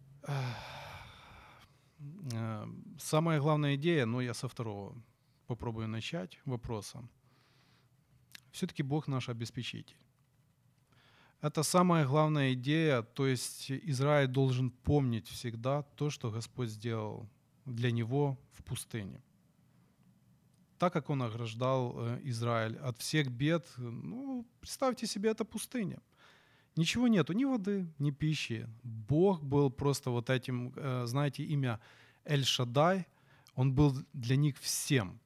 Э, 2.34 2.68
Самая 3.00 3.40
главная 3.40 3.75
идея, 3.75 4.06
но 4.06 4.22
я 4.22 4.34
со 4.34 4.48
второго 4.48 4.96
попробую 5.48 5.88
начать 5.88 6.40
вопроса. 6.46 7.04
Все-таки 8.51 8.84
Бог 8.84 9.08
наш 9.08 9.30
обеспечитель. 9.30 9.96
Это 11.42 11.63
самая 11.63 12.06
главная 12.06 12.54
идея, 12.54 13.01
то 13.01 13.25
есть 13.25 13.72
Израиль 13.72 14.28
должен 14.28 14.70
помнить 14.70 15.28
всегда 15.28 15.82
то, 15.96 16.10
что 16.10 16.30
Господь 16.32 16.70
сделал 16.70 17.28
для 17.66 17.92
него 17.92 18.38
в 18.51 18.63
пустыне. 18.63 19.22
Так 20.82 20.94
как 20.94 21.12
Он 21.12 21.22
ограждал 21.22 21.94
э, 21.96 22.20
Израиль 22.24 22.76
от 22.78 22.98
всех 22.98 23.28
бед, 23.28 23.68
ну, 23.78 24.48
представьте 24.60 25.06
себе, 25.06 25.30
это 25.30 25.46
пустыня. 25.46 26.00
Ничего 26.76 27.08
нету, 27.08 27.34
ни 27.34 27.46
воды, 27.46 27.86
ни 28.00 28.10
пищи. 28.10 28.68
Бог 28.84 29.44
был 29.44 29.70
просто 29.70 30.10
вот 30.10 30.32
этим, 30.32 30.74
э, 30.76 31.06
знаете, 31.06 31.44
имя 31.44 31.80
Эль-Шадай, 32.26 33.06
он 33.54 33.74
был 33.76 33.96
для 34.14 34.36
них 34.36 34.58
всем. 34.58 35.20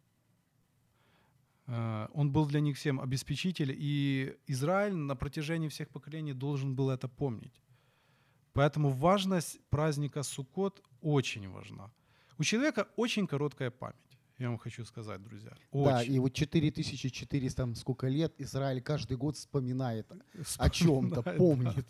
Э, 1.68 2.08
Он 2.14 2.32
был 2.32 2.48
для 2.48 2.60
них 2.60 2.76
всем 2.76 3.00
обеспечитель, 3.00 3.74
и 3.74 4.36
Израиль 4.48 4.96
на 4.96 5.16
протяжении 5.16 5.70
всех 5.70 5.88
поколений 5.88 6.34
должен 6.34 6.76
был 6.76 6.90
это 6.90 7.08
помнить. 7.08 7.62
Поэтому 8.52 8.90
важность 8.90 9.62
праздника 9.70 10.24
Суккот 10.24 10.82
очень 11.02 11.50
важна. 11.50 11.90
У 12.38 12.44
человека 12.44 12.88
очень 12.98 13.26
короткая 13.26 13.72
память, 13.72 14.05
я 14.38 14.50
вам 14.50 14.58
хочу 14.58 14.86
сказать, 14.86 15.22
друзья. 15.24 15.52
Да, 15.72 16.00
Очень. 16.00 16.14
и 16.14 16.20
вот 16.20 16.34
4400 16.34 17.56
там 17.56 17.76
сколько 17.76 18.08
лет 18.08 18.34
Израиль 18.42 18.82
каждый 18.82 19.18
год 19.18 19.36
вспоминает 19.36 20.12
о 20.58 20.70
чем-то, 20.70 21.22
Вспоминает, 21.22 21.38
помнит. 21.38 21.86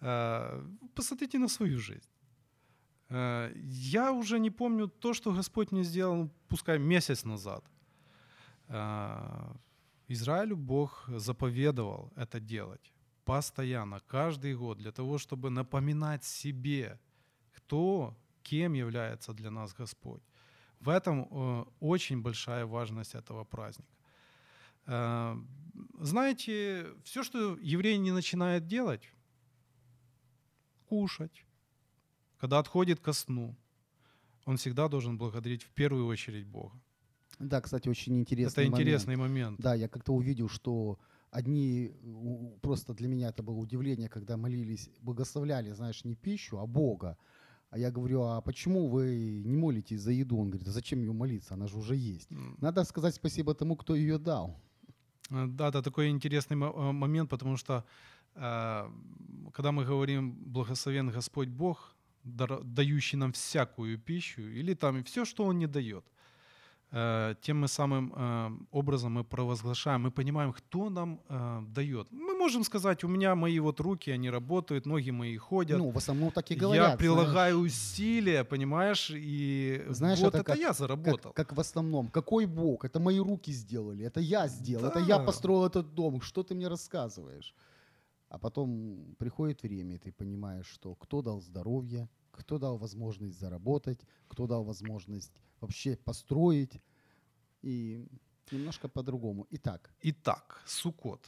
Э, 0.00 0.62
Посмотрите 0.94 1.38
на 1.38 1.48
свою 1.48 1.78
жизнь. 1.78 2.10
Э, 3.08 3.52
Я 3.56 4.12
уже 4.12 4.38
не 4.38 4.50
помню 4.50 4.88
то, 4.88 5.14
что 5.14 5.32
Господь 5.32 5.72
мне 5.72 5.84
сделал, 5.84 6.16
ну, 6.16 6.30
пускай 6.48 6.78
месяц 6.78 7.24
назад. 7.24 7.64
Э, 8.68 9.54
Израилю 10.08 10.56
Бог 10.56 11.08
заповедовал 11.08 12.12
это 12.16 12.40
делать 12.40 12.92
постоянно, 13.24 14.00
каждый 14.00 14.54
год, 14.54 14.78
для 14.78 14.90
того, 14.90 15.18
чтобы 15.18 15.50
напоминать 15.50 16.24
себе, 16.24 16.98
кто, 17.52 18.16
кем 18.42 18.74
является 18.74 19.32
для 19.32 19.50
нас 19.50 19.72
Господь. 19.72 20.22
В 20.82 20.88
этом 20.88 21.28
э, 21.30 21.64
очень 21.80 22.22
большая 22.22 22.66
важность 22.66 23.14
этого 23.14 23.44
праздника. 23.44 23.94
Э, 24.86 25.36
Знаете, 26.00 26.86
все, 27.04 27.22
что 27.22 27.56
еврей 27.62 27.98
не 27.98 28.10
начинает 28.12 28.66
делать, 28.66 29.12
кушать, 30.88 31.46
когда 32.38 32.58
отходит 32.58 32.98
ко 33.00 33.12
сну, 33.12 33.54
он 34.44 34.56
всегда 34.56 34.88
должен 34.88 35.16
благодарить 35.18 35.62
в 35.62 35.70
первую 35.70 36.06
очередь 36.06 36.46
Бога. 36.46 36.80
Да, 37.38 37.60
кстати, 37.60 37.88
очень 37.88 38.18
интересный 38.18 38.64
Это 38.64 38.70
момент. 38.70 38.80
интересный 38.80 39.16
момент. 39.16 39.60
Да, 39.60 39.74
я 39.74 39.88
как-то 39.88 40.12
увидел, 40.12 40.48
что 40.48 40.98
одни, 41.30 41.92
просто 42.60 42.92
для 42.92 43.08
меня 43.08 43.28
это 43.28 43.42
было 43.44 43.58
удивление, 43.58 44.08
когда 44.08 44.36
молились, 44.36 44.90
благословляли, 45.00 45.72
знаешь, 45.72 46.04
не 46.04 46.16
пищу, 46.16 46.58
а 46.58 46.66
Бога. 46.66 47.16
А 47.72 47.78
я 47.78 47.90
говорю, 47.90 48.22
а 48.22 48.40
почему 48.42 48.88
вы 48.88 49.42
не 49.46 49.56
молитесь 49.56 50.00
за 50.02 50.12
еду? 50.12 50.36
Он 50.36 50.50
говорит, 50.50 50.68
а 50.68 50.72
зачем 50.72 51.00
ее 51.00 51.12
молиться, 51.12 51.54
она 51.54 51.66
же 51.66 51.78
уже 51.78 51.96
есть. 51.96 52.28
Надо 52.60 52.84
сказать 52.84 53.14
спасибо 53.14 53.54
тому, 53.54 53.76
кто 53.76 53.94
ее 53.94 54.18
дал. 54.18 54.60
э, 55.30 55.46
Да, 55.46 55.68
это 55.68 55.82
такой 55.82 56.10
интересный 56.10 56.56
э, 56.56 56.92
момент, 56.92 57.30
потому 57.30 57.56
что 57.56 57.84
э, 58.34 58.90
когда 59.54 59.72
мы 59.72 59.86
говорим 59.86 60.32
«благословен 60.52 61.08
Господь 61.10 61.48
Бог», 61.48 61.96
дающий 62.24 63.16
нам 63.16 63.32
всякую 63.32 63.98
пищу, 63.98 64.42
или 64.42 64.74
там 64.74 65.02
все, 65.02 65.24
что 65.24 65.44
Он 65.44 65.58
не 65.58 65.66
дает, 65.66 66.04
тем 67.40 67.60
мы 67.60 67.68
самым 67.68 68.12
э, 68.14 68.50
образом 68.70 69.12
мы 69.12 69.24
провозглашаем, 69.24 70.02
мы 70.02 70.10
понимаем, 70.10 70.52
кто 70.52 70.90
нам 70.90 71.20
э, 71.28 71.62
дает. 71.74 72.06
Мы 72.12 72.34
можем 72.34 72.64
сказать, 72.64 73.02
у 73.04 73.08
меня 73.08 73.34
мои 73.34 73.58
вот 73.60 73.80
руки, 73.80 74.10
они 74.10 74.28
работают, 74.30 74.84
ноги 74.86 75.10
мои 75.10 75.36
ходят, 75.38 75.78
Ну, 75.78 75.90
в 75.90 75.96
основном 75.96 76.30
так 76.30 76.50
и 76.50 76.54
говорят. 76.54 76.76
я 76.76 76.84
знаешь. 76.84 76.98
прилагаю 76.98 77.58
усилия, 77.60 78.44
понимаешь, 78.44 79.10
и 79.14 79.82
Знаешь, 79.88 80.18
вот 80.20 80.28
это 80.34 80.38
это, 80.38 80.44
как- 80.52 80.58
я 80.58 80.72
заработал. 80.74 81.32
Как, 81.32 81.48
как 81.48 81.56
в 81.56 81.60
основном. 81.60 82.08
Какой 82.08 82.44
Бог? 82.46 82.84
Это 82.84 83.00
мои 83.00 83.18
руки 83.20 83.52
сделали, 83.52 84.04
это 84.04 84.20
я 84.20 84.46
сделал, 84.48 84.86
это 84.86 85.00
Да. 85.00 85.06
я 85.06 85.18
построил 85.18 85.64
этот 85.64 85.94
дом. 85.94 86.20
Что 86.20 86.42
ты 86.42 86.54
мне 86.54 86.68
рассказываешь? 86.68 87.54
А 88.28 88.38
потом 88.38 89.14
приходит 89.18 89.62
время, 89.62 89.94
и 89.94 89.98
ты 89.98 90.12
понимаешь, 90.12 90.66
что 90.66 90.94
кто 90.94 91.22
дал 91.22 91.40
здоровье, 91.40 92.08
кто 92.32 92.58
дал 92.58 92.76
возможность 92.78 93.38
заработать, 93.38 94.00
кто 94.28 94.46
дал 94.46 94.64
возможность 94.64 95.32
вообще 95.60 95.96
построить. 95.96 96.80
И 97.62 98.08
немножко 98.50 98.88
по-другому. 98.88 99.46
Итак, 99.50 99.94
Итак, 100.02 100.62
Сукот. 100.66 101.24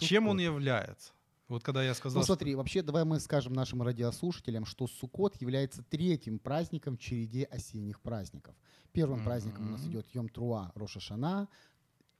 Чем 0.00 0.26
он 0.28 0.38
Суккот. 0.38 0.44
является? 0.54 1.12
Вот 1.48 1.62
когда 1.62 1.84
я 1.84 1.94
сказал, 1.94 2.20
Ну 2.20 2.24
что- 2.24 2.34
смотри, 2.34 2.56
вообще 2.56 2.82
давай 2.82 3.04
мы 3.04 3.20
скажем 3.20 3.52
нашим 3.52 3.80
радиослушателям, 3.82 4.64
что 4.64 4.88
Суккот 4.88 5.40
является 5.40 5.84
третьим 5.84 6.40
праздником 6.40 6.96
в 6.96 7.00
череде 7.00 7.44
осенних 7.44 8.00
праздников. 8.00 8.56
Первым 8.92 9.22
праздником 9.22 9.68
у 9.68 9.70
нас 9.70 9.84
идет 9.86 10.08
Йом 10.12 10.28
Труа 10.28 10.72
Роша 10.74 10.98
Шана, 10.98 11.48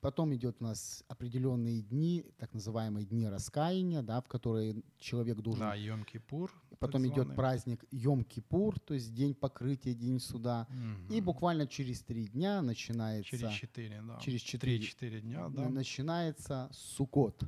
потом 0.06 0.32
идет 0.36 0.58
у 0.60 0.64
нас 0.64 1.02
определенные 1.08 1.82
дни, 1.82 2.24
так 2.38 2.54
называемые 2.54 3.04
дни 3.04 3.26
раскаяния, 3.28 4.02
да, 4.02 4.20
в 4.20 4.28
которые 4.28 4.84
человек 5.00 5.38
должен... 5.40 5.58
да, 5.62 5.76
Йом-Кипур. 5.76 6.48
потом 6.78 7.02
так 7.02 7.12
идет 7.12 7.34
праздник 7.34 7.84
Йом 7.90 8.22
Кипур, 8.22 8.78
то 8.78 8.94
есть 8.94 9.12
день 9.12 9.34
покрытия, 9.34 9.94
день 9.94 10.20
суда. 10.20 10.68
И 11.10 11.16
Мгм. 11.16 11.24
буквально 11.24 11.66
через 11.66 12.02
три 12.02 12.28
дня 12.28 12.62
начинается... 12.62 13.28
Через 13.28 13.50
4, 13.52 14.02
да. 14.06 14.20
через 14.20 14.40
четыре- 14.42 14.78
3-4 14.78 15.20
дня, 15.22 15.48
да. 15.48 15.68
начинается 15.68 16.68
Суккот. 16.72 17.42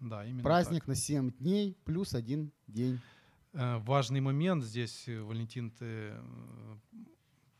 Да, 0.00 0.26
именно 0.26 0.42
Праздник 0.42 0.88
на 0.88 0.96
7 0.96 1.30
дней 1.38 1.76
плюс 1.84 2.12
один 2.12 2.50
день. 2.66 2.98
так. 3.52 3.60
Э, 3.62 3.78
Важный 3.84 4.20
момент 4.20 4.64
здесь, 4.64 5.06
э, 5.06 5.22
Валентин, 5.22 5.70
ты 5.70 5.84
э, 5.84 6.22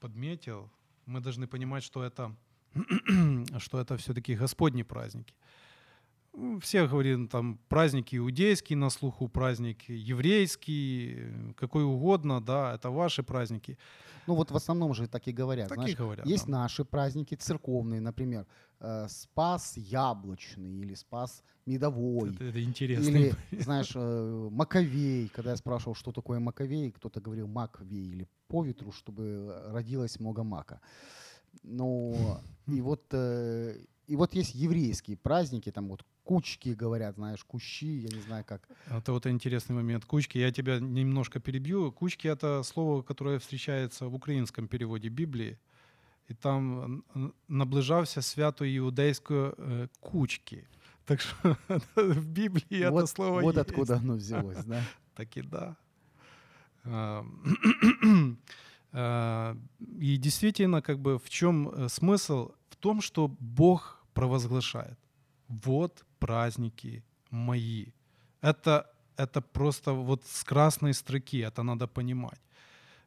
подметил. 0.00 0.68
Мы 1.06 1.20
должны 1.20 1.46
понимать, 1.46 1.84
что 1.84 2.02
это, 2.02 2.34
что 3.58 3.80
это 3.80 3.96
все-таки 3.96 4.34
Господни 4.34 4.82
праздники. 4.82 5.34
Ну, 6.36 6.58
Все 6.60 6.86
говорим, 6.88 7.28
там 7.28 7.58
праздник 7.68 8.12
иудейский 8.14 8.76
на 8.76 8.90
слуху, 8.90 9.28
праздник 9.28 9.88
еврейский, 9.88 11.28
какой 11.56 11.84
угодно, 11.84 12.40
да, 12.40 12.74
это 12.74 12.90
ваши 12.90 13.22
праздники. 13.22 13.78
Ну 14.26 14.34
вот 14.34 14.50
в 14.50 14.56
основном 14.56 14.94
же 14.94 15.06
так 15.06 15.28
и 15.28 15.32
говорят. 15.32 15.68
Так 15.68 15.76
знаешь, 15.76 15.92
и 15.92 15.96
говорят. 15.96 16.26
Есть 16.26 16.46
да. 16.46 16.62
наши 16.62 16.84
праздники 16.84 17.36
церковные, 17.36 18.00
например, 18.00 18.46
э, 18.80 19.06
Спас 19.08 19.76
Яблочный 19.76 20.72
или 20.80 20.94
Спас 20.94 21.44
Медовой. 21.66 22.34
Это, 22.34 22.44
это 22.44 22.62
интересно. 22.62 23.08
Или, 23.10 23.34
знаешь, 23.62 23.92
э, 23.94 24.48
Маковей. 24.50 25.28
Когда 25.28 25.50
я 25.50 25.56
спрашивал, 25.56 25.94
что 25.94 26.10
такое 26.10 26.40
Маковей, 26.40 26.90
кто-то 26.90 27.20
говорил 27.20 27.46
Маковей 27.46 28.10
или 28.10 28.26
по 28.48 28.64
ветру, 28.64 28.92
чтобы 28.92 29.62
родилось 29.68 30.18
много 30.18 30.42
мака. 30.42 30.80
Ну, 31.63 32.37
и 32.67 32.81
вот, 32.81 33.03
э, 33.13 33.75
и 34.07 34.15
вот 34.15 34.35
есть 34.35 34.55
еврейские 34.55 35.17
праздники, 35.17 35.71
там 35.71 35.87
вот 35.89 36.03
кучки 36.23 36.69
говорят, 36.69 37.15
знаешь, 37.15 37.43
кущи, 37.43 37.99
я 38.01 38.09
не 38.17 38.21
знаю 38.21 38.43
как. 38.47 38.67
Это 38.91 39.11
вот 39.11 39.25
интересный 39.25 39.75
момент. 39.75 40.05
Кучки, 40.05 40.37
я 40.39 40.51
тебя 40.51 40.79
немножко 40.79 41.39
перебью. 41.39 41.91
Кучки — 41.91 42.29
это 42.29 42.63
слово, 42.63 43.01
которое 43.03 43.37
встречается 43.37 44.07
в 44.07 44.13
українському 44.13 44.67
переводі 44.67 45.09
Біблії. 45.09 45.57
І 46.29 46.33
там 46.33 46.83
н- 47.15 47.31
наближався 47.47 48.21
свято 48.21 48.65
іудейської 48.65 49.51
е, 49.59 49.89
кучки. 49.99 50.63
Так 51.05 51.21
що 51.21 51.35
в 51.95 52.25
Біблії 52.25 52.89
вот, 52.89 53.01
це 53.07 53.15
слово 53.15 53.41
вот 53.41 53.55
є. 53.55 53.61
откуда 53.61 53.95
оно 54.03 54.15
взялось, 54.15 54.65
да? 54.65 54.83
Так 55.13 55.37
и 55.37 55.41
да. 55.41 55.75
А, 58.96 59.56
И 60.00 60.16
действительно, 60.16 60.80
как 60.80 60.98
бы 60.98 61.18
в 61.18 61.28
чем 61.28 61.68
э, 61.68 61.88
смысл? 61.88 62.52
В 62.68 62.76
том, 62.76 63.00
что 63.00 63.28
Бог 63.40 64.04
провозглашает. 64.12 64.98
Вот 65.48 66.04
праздники 66.18 67.02
мои. 67.30 67.86
Это, 68.40 68.86
это 69.16 69.40
просто 69.40 69.92
вот 69.92 70.24
с 70.24 70.44
красной 70.44 70.94
строки, 70.94 71.42
это 71.42 71.62
надо 71.62 71.86
понимать. 71.86 72.40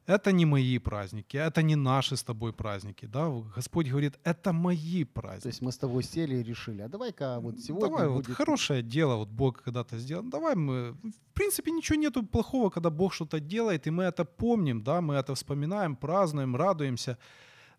Это 0.07 0.31
не 0.31 0.45
мои 0.45 0.79
праздники, 0.79 1.35
это 1.37 1.61
не 1.61 1.75
наши 1.75 2.15
с 2.15 2.23
тобой 2.23 2.53
праздники. 2.53 3.05
Да? 3.07 3.29
Господь 3.55 3.89
говорит, 3.89 4.17
это 4.23 4.53
мои 4.53 5.03
праздники. 5.03 5.43
То 5.43 5.49
есть 5.49 5.61
мы 5.61 5.71
с 5.71 5.77
тобой 5.77 6.03
сели 6.03 6.35
и 6.37 6.43
решили, 6.43 6.81
а 6.81 6.87
давай-ка 6.87 7.39
вот 7.39 7.59
сегодня 7.59 7.89
Давай, 7.89 8.07
вот 8.07 8.25
будет... 8.25 8.37
хорошее 8.37 8.81
дело, 8.81 9.15
вот 9.17 9.29
Бог 9.29 9.61
когда-то 9.63 9.97
сделал. 9.97 10.23
Давай 10.23 10.55
мы, 10.55 10.93
в 10.93 11.33
принципе, 11.33 11.71
ничего 11.71 11.99
нету 11.99 12.23
плохого, 12.23 12.69
когда 12.69 12.89
Бог 12.89 13.13
что-то 13.13 13.39
делает, 13.39 13.85
и 13.87 13.91
мы 13.91 14.03
это 14.05 14.23
помним, 14.23 14.81
да, 14.81 15.01
мы 15.01 15.15
это 15.15 15.33
вспоминаем, 15.35 15.95
празднуем, 15.97 16.55
радуемся. 16.55 17.17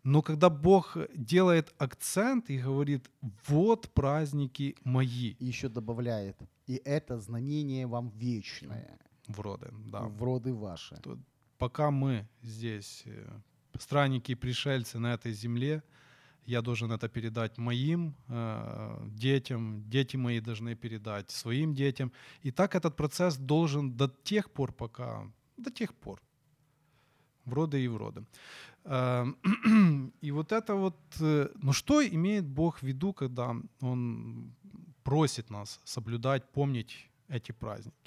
Но 0.04 0.20
когда 0.23 0.50
Бог 0.50 0.97
делает 1.14 1.75
акцент 1.78 2.50
и 2.50 2.58
говорит, 2.58 3.11
вот 3.49 3.88
праздники 3.94 4.75
мои, 4.85 5.35
И 5.38 5.47
еще 5.47 5.68
добавляет, 5.68 6.37
и 6.66 6.80
это 6.85 7.18
знамение 7.18 7.87
вам 7.87 8.11
вечное, 8.11 8.99
вроде, 9.28 9.66
да. 9.87 10.02
в 10.02 10.23
роды 10.23 10.52
ваши. 10.52 10.97
То- 10.97 11.18
Пока 11.59 11.91
мы 11.91 12.27
здесь, 12.43 13.03
э, 13.07 13.41
странники 13.79 14.33
и 14.33 14.37
пришельцы 14.37 14.99
на 14.99 15.15
этой 15.15 15.33
земле, 15.33 15.83
я 16.47 16.62
должен 16.62 16.91
это 16.93 17.09
передать 17.09 17.59
моим 17.59 18.15
э, 18.29 19.07
детям, 19.07 19.83
дети 19.91 20.17
мои 20.17 20.41
должны 20.41 20.75
передать 20.77 21.31
своим 21.31 21.75
детям. 21.75 22.12
И 22.43 22.50
так 22.50 22.75
этот 22.75 22.97
процесс 22.97 23.37
должен 23.37 23.97
до 23.97 24.09
тех 24.25 24.50
пор, 24.50 24.73
пока, 24.73 25.31
до 25.57 25.71
тех 25.71 25.93
пор, 25.95 26.23
в 27.45 27.53
роды 27.53 27.85
и 27.85 27.88
в 27.88 27.97
роды. 27.97 28.25
Э, 28.85 29.27
И 30.23 30.31
вот 30.31 30.53
это 30.53 30.75
вот, 30.75 30.97
э, 31.21 31.49
ну 31.62 31.73
что 31.73 32.00
имеет 32.00 32.47
Бог 32.47 32.79
в 32.79 32.83
виду, 32.83 33.12
когда 33.12 33.57
Он 33.81 34.55
просит 35.03 35.50
нас 35.50 35.81
соблюдать, 35.85 36.50
помнить 36.53 37.11
эти 37.29 37.53
праздники? 37.53 37.98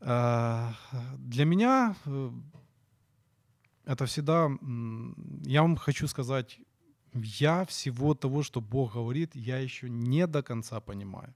Э, 0.00 0.70
Для 1.18 1.44
меня 1.44 1.96
э, 2.06 2.30
это 3.84 4.04
всегда, 4.06 4.50
я 5.44 5.62
вам 5.62 5.76
хочу 5.76 6.06
сказать, 6.08 6.58
я 7.14 7.64
всего 7.64 8.14
того, 8.14 8.42
что 8.42 8.60
Бог 8.60 8.94
говорит, 8.94 9.34
я 9.34 9.58
еще 9.58 9.88
не 9.88 10.26
до 10.26 10.42
конца 10.42 10.80
понимаю. 10.80 11.34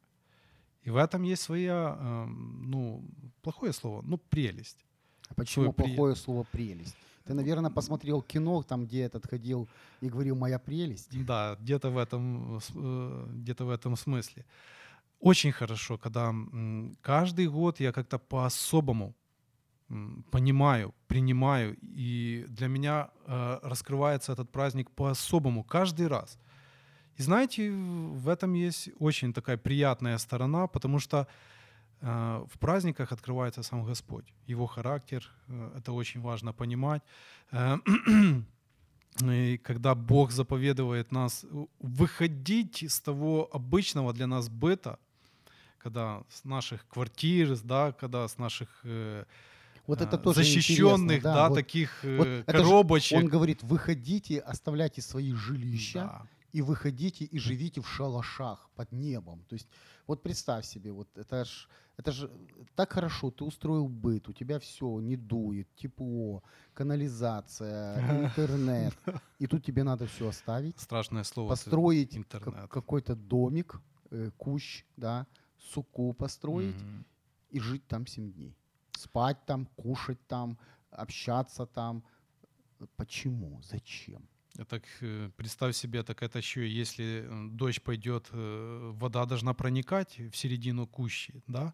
И 0.87 0.90
в 0.90 0.97
этом 0.97 1.23
есть 1.23 1.42
своя, 1.42 1.97
эм, 2.00 2.71
ну, 2.71 3.04
плохое 3.42 3.73
слово, 3.73 4.02
ну, 4.02 4.19
прелесть. 4.19 4.85
А 5.28 5.35
почему 5.35 5.64
Свой 5.64 5.75
при- 5.75 5.85
плохое 5.95 6.16
слово 6.16 6.45
«прелесть»? 6.52 6.97
Ты, 7.25 7.35
наверное, 7.35 7.71
посмотрел 7.71 8.21
кино, 8.21 8.62
там, 8.62 8.85
где 8.85 9.02
этот 9.02 9.26
ходил 9.31 9.69
и 10.02 10.09
говорил 10.09 10.35
«моя 10.37 10.59
прелесть». 10.59 11.25
Да, 11.25 11.57
где-то 11.61 11.91
в 11.91 11.97
этом, 11.99 12.58
э, 12.75 13.26
где-то 13.32 13.65
в 13.65 13.71
этом 13.71 13.97
смысле. 13.97 14.45
Очень 15.23 15.52
хорошо, 15.52 15.99
когда 15.99 16.35
каждый 17.00 17.47
год 17.47 17.80
я 17.80 17.93
как-то 17.93 18.19
по-особому 18.19 19.15
понимаю, 20.30 20.95
принимаю, 21.06 21.76
и 21.80 22.45
для 22.49 22.67
меня 22.67 23.08
э, 23.26 23.61
раскрывается 23.63 24.32
этот 24.32 24.50
праздник 24.50 24.91
по-особому 24.91 25.63
каждый 25.63 26.08
раз. 26.08 26.39
И 27.19 27.23
знаете, 27.23 27.71
в 27.71 28.28
этом 28.28 28.54
есть 28.54 28.91
очень 28.99 29.32
такая 29.32 29.56
приятная 29.58 30.19
сторона, 30.19 30.67
потому 30.67 30.99
что 30.99 31.28
э, 32.00 32.47
в 32.52 32.58
праздниках 32.58 33.13
открывается 33.13 33.63
сам 33.63 33.85
Господь, 33.85 34.35
Его 34.49 34.67
характер, 34.67 35.30
э, 35.47 35.78
это 35.78 35.93
очень 35.93 36.21
важно 36.21 36.52
понимать. 36.52 37.02
И 39.23 39.58
когда 39.58 39.95
Бог 39.95 40.32
заповедует 40.32 41.13
нас 41.13 41.47
выходить 41.78 42.82
из 42.82 43.00
того 43.00 43.49
обычного 43.52 44.13
для 44.13 44.26
нас 44.26 44.49
быта, 44.49 44.99
когда 45.82 46.23
с 46.28 46.45
наших 46.45 46.86
квартир, 46.88 47.56
да, 47.64 47.92
когда 47.92 48.26
с 48.28 48.38
наших 48.38 48.68
э, 48.84 49.25
Вот 49.86 50.00
это 50.00 50.16
а, 50.16 50.18
тоже 50.18 50.36
защищенных, 50.45 51.18
интересно, 51.18 51.34
да, 51.34 51.49
вот- 51.49 51.54
таких 51.56 52.04
э, 52.04 52.16
вот 52.18 52.26
это 52.28 52.58
же 52.58 52.64
коробочек. 52.64 53.18
Он 53.18 53.26
говорит, 53.28 53.62
выходите, 53.62 54.38
оставляйте 54.38 55.02
свои 55.02 55.32
жилища 55.32 55.99
Да. 55.99 56.23
и 56.52 56.62
выходите 56.62 57.25
и 57.25 57.38
живите 57.38 57.80
в 57.80 57.88
шалашах 57.88 58.71
под 58.76 58.92
небом. 58.92 59.45
То 59.49 59.54
есть 59.54 59.68
вот 60.06 60.23
представь 60.23 60.64
себе, 60.66 60.92
вот 60.92 61.08
это 61.16 61.45
ж, 61.45 61.68
это 61.97 62.12
же 62.12 62.30
так 62.75 62.92
хорошо, 62.92 63.30
ты 63.30 63.45
устроил 63.45 63.88
быт, 63.88 64.28
у 64.28 64.32
тебя 64.32 64.58
все 64.58 65.00
не 65.00 65.16
дует, 65.16 65.66
тепло, 65.76 66.42
канализация, 66.75 67.97
интернет, 68.25 68.95
и 69.38 69.47
тут 69.47 69.64
тебе 69.64 69.82
надо 69.82 70.06
все 70.06 70.28
оставить, 70.28 70.78
Страшное 70.80 71.25
слово. 71.25 71.50
построить 71.50 72.16
интернет. 72.16 72.68
какой-то 72.71 73.14
домик, 73.14 73.80
э, 74.10 74.30
кущ, 74.36 74.84
да, 74.97 75.26
суку 75.71 76.13
построить 76.13 76.83
Мгм. 76.83 77.05
и 77.51 77.61
жить 77.61 77.87
там 77.89 78.07
7 78.07 78.33
дней. 78.33 78.57
Спать 78.99 79.45
там, 79.47 79.67
кушать 79.77 80.27
там, 80.27 80.57
общаться 80.91 81.67
там. 81.67 82.03
Почему? 82.97 83.61
Зачем? 83.63 84.23
Так 84.69 84.83
э, 85.03 85.31
представь 85.37 85.75
себе, 85.75 86.03
так 86.03 86.23
это 86.23 86.39
еще, 86.39 86.61
если 86.81 87.05
э, 87.05 87.49
дождь 87.51 87.83
пойдет, 87.83 88.29
э, 88.33 88.91
вода 89.01 89.25
должна 89.25 89.55
проникать 89.55 90.19
в 90.19 90.37
середину 90.37 90.87
кущи, 90.87 91.43
да, 91.47 91.73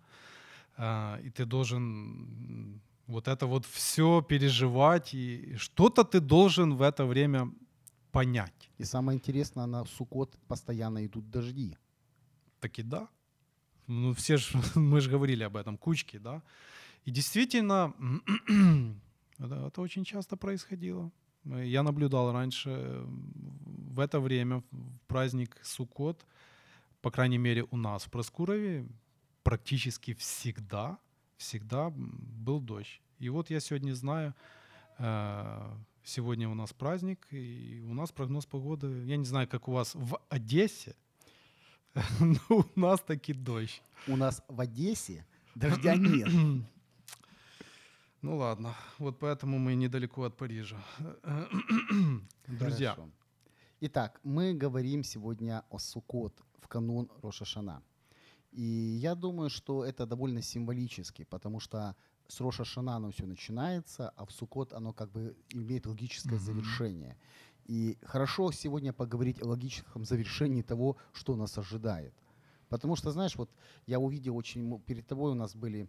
А, 0.77 1.19
и 1.27 1.31
ты 1.31 1.45
должен 1.45 2.81
вот 3.09 3.27
это 3.27 3.47
вот 3.47 3.65
все 3.67 4.23
переживать, 4.23 5.15
и 5.15 5.57
что-то 5.57 6.05
ты 6.05 6.21
должен 6.21 6.77
в 6.77 6.83
это 6.83 7.05
время 7.05 7.51
понять. 8.13 8.71
И 8.81 8.85
самое 8.85 9.17
интересное, 9.17 9.67
на 9.67 9.85
Сукот 9.85 10.39
постоянно 10.47 11.05
идут 11.05 11.31
дожди. 11.31 11.77
Так 12.61 12.79
и 12.79 12.83
да. 12.83 13.09
Ну, 13.89 14.13
все 14.13 14.37
ж, 14.37 14.53
мы 14.75 15.01
же 15.01 15.11
говорили 15.11 15.43
об 15.45 15.57
этом, 15.57 15.79
кучки, 15.79 16.19
да. 16.19 16.43
И 17.07 17.11
действительно, 17.11 17.95
это, 19.39 19.81
очень 19.81 20.05
часто 20.05 20.37
происходило. 20.37 21.11
Я 21.45 21.83
наблюдал 21.83 22.33
раньше 22.33 22.71
э, 22.71 23.05
в 23.95 24.01
это 24.01 24.21
время, 24.21 24.63
в 24.71 24.99
праздник 25.07 25.59
Суккот, 25.63 26.27
по 27.01 27.11
крайней 27.11 27.39
мере 27.39 27.65
у 27.71 27.77
нас 27.77 28.05
в 28.05 28.11
Проскурове, 28.11 28.87
практически 29.43 30.13
всегда, 30.13 30.99
всегда 31.39 31.91
был 31.91 32.61
дождь. 32.61 33.01
И 33.19 33.31
вот 33.31 33.49
я 33.51 33.61
сегодня 33.61 33.95
знаю, 33.95 34.35
э, 34.99 35.77
сегодня 36.05 36.47
у 36.49 36.55
нас 36.55 36.75
праздник, 36.75 37.27
и 37.31 37.83
у 37.89 37.95
нас 37.95 38.13
прогноз 38.13 38.45
погоды, 38.45 39.05
я 39.07 39.17
не 39.17 39.25
знаю, 39.25 39.49
как 39.49 39.69
у 39.69 39.73
вас 39.73 39.95
в 39.95 40.21
Одессе, 40.29 40.95
но 42.21 42.39
у 42.75 42.81
нас 42.81 43.01
таки 43.01 43.33
дождь. 43.33 43.83
У 44.07 44.17
нас 44.17 44.43
в 44.49 44.61
Одессе 44.61 45.27
дождя 45.55 45.97
нет. 45.97 46.29
Ну 48.21 48.37
ладно, 48.37 48.75
вот 48.99 49.21
поэтому 49.21 49.59
мы 49.61 49.77
недалеко 49.77 50.25
от 50.25 50.37
Парижа. 50.37 50.77
Друзья, 52.49 52.95
Хорошо. 52.95 53.11
Итак, 53.81 54.21
мы 54.25 54.55
говорим 54.55 55.05
сегодня 55.05 55.63
о 55.71 55.79
Сукот 55.79 56.43
в 56.61 56.67
канун 56.67 57.09
Рошашана. 57.23 57.81
И 58.51 58.63
я 59.01 59.15
думаю, 59.15 59.51
что 59.51 59.85
это 59.85 60.05
довольно 60.05 60.43
символически, 60.43 61.23
потому 61.25 61.61
что 61.61 61.95
с 62.27 62.41
Роша 62.41 62.65
Шана 62.65 62.97
оно 62.97 63.11
все 63.13 63.25
начинается, 63.25 64.11
а 64.17 64.25
в 64.25 64.33
Сукот 64.33 64.73
оно 64.73 64.93
как 64.93 65.13
бы 65.13 65.37
имеет 65.51 65.87
логическое 65.87 66.35
Мгм. 66.37 66.45
завершение. 66.45 67.17
И 67.69 67.99
хорошо 68.03 68.51
сегодня 68.51 68.95
поговорить 68.95 69.43
о 69.43 69.49
логическом 69.49 70.05
завершении 70.05 70.63
того, 70.63 70.97
что 71.13 71.37
нас 71.37 71.59
ожидает. 71.59 72.15
Потому 72.71 72.97
что, 72.97 73.13
знаешь, 73.13 73.37
вот 73.37 73.51
я 73.87 74.01
увидел 74.01 74.37
очень... 74.37 74.81
Перед 74.81 75.07
тобой 75.07 75.33
у 75.33 75.35
нас 75.35 75.55
были 75.55 75.87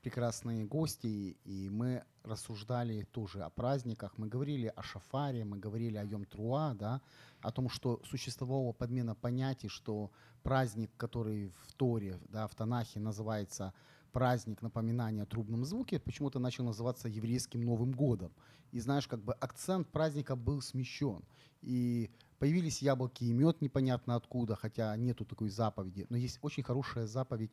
прекрасные 0.00 0.64
гости, 0.64 1.36
и 1.44 1.68
мы 1.70 2.04
рассуждали 2.22 3.02
тоже 3.12 3.42
о 3.42 3.50
праздниках. 3.50 4.16
Мы 4.16 4.28
говорили 4.28 4.72
о 4.74 4.82
шафаре, 4.82 5.44
мы 5.44 5.58
говорили 5.58 5.96
о 5.96 6.04
Йом-Труа, 6.04 6.74
да, 6.74 7.00
о 7.40 7.50
том, 7.50 7.68
что 7.68 8.00
существовала 8.04 8.72
подмена 8.72 9.16
понятий, 9.16 9.68
что 9.68 10.12
праздник, 10.42 10.90
который 10.96 11.48
в 11.66 11.72
Торе, 11.74 12.20
да, 12.28 12.46
в 12.46 12.54
Танахе 12.54 13.00
называется 13.00 13.72
праздник 14.12 14.62
напоминания 14.62 15.22
о 15.22 15.26
трубном 15.26 15.64
звуке, 15.64 15.98
почему-то 15.98 16.38
начал 16.38 16.64
называться 16.64 17.08
еврейским 17.08 17.60
Новым 17.60 17.92
годом. 17.92 18.32
И 18.72 18.80
знаешь, 18.80 19.08
как 19.08 19.22
бы 19.22 19.32
акцент 19.34 19.88
праздника 19.88 20.36
был 20.36 20.60
смещен. 20.60 21.22
И 21.62 22.10
появились 22.38 22.82
яблоки 22.82 23.24
и 23.24 23.32
мед 23.32 23.60
непонятно 23.60 24.14
откуда, 24.14 24.56
хотя 24.56 24.96
нету 24.96 25.24
такой 25.24 25.48
заповеди. 25.48 26.06
Но 26.10 26.16
есть 26.16 26.38
очень 26.42 26.62
хорошая 26.62 27.06
заповедь 27.06 27.50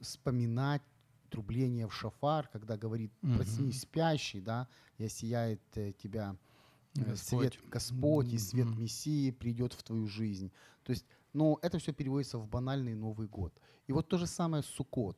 вспоминать 0.00 0.82
трубление 1.30 1.86
в 1.86 1.94
шафар, 1.94 2.48
когда 2.52 2.76
говорит. 2.76 3.12
«проснись 3.36 3.80
спящий», 3.80 4.40
да, 4.40 4.68
и 4.98 5.04
осияет 5.04 5.60
э, 5.74 5.92
тебя 5.92 6.36
э, 6.96 7.04
Господь. 7.04 7.40
свет 7.40 7.58
Господь 7.70 8.32
и 8.32 8.38
свет. 8.38 8.66
Мессии 8.76 9.30
придет 9.30 9.72
в 9.72 9.82
твою 9.82 10.06
жизнь. 10.06 10.52
То 10.84 10.90
есть, 10.90 11.06
но 11.32 11.58
это 11.62 11.78
все 11.78 11.92
переводится 11.92 12.38
в 12.38 12.46
банальный 12.46 12.94
Новый 12.94 13.26
год. 13.26 13.52
И 13.86 13.92
вот 13.92 14.08
то 14.08 14.18
же 14.18 14.26
самое 14.26 14.62
Суккот. 14.62 15.16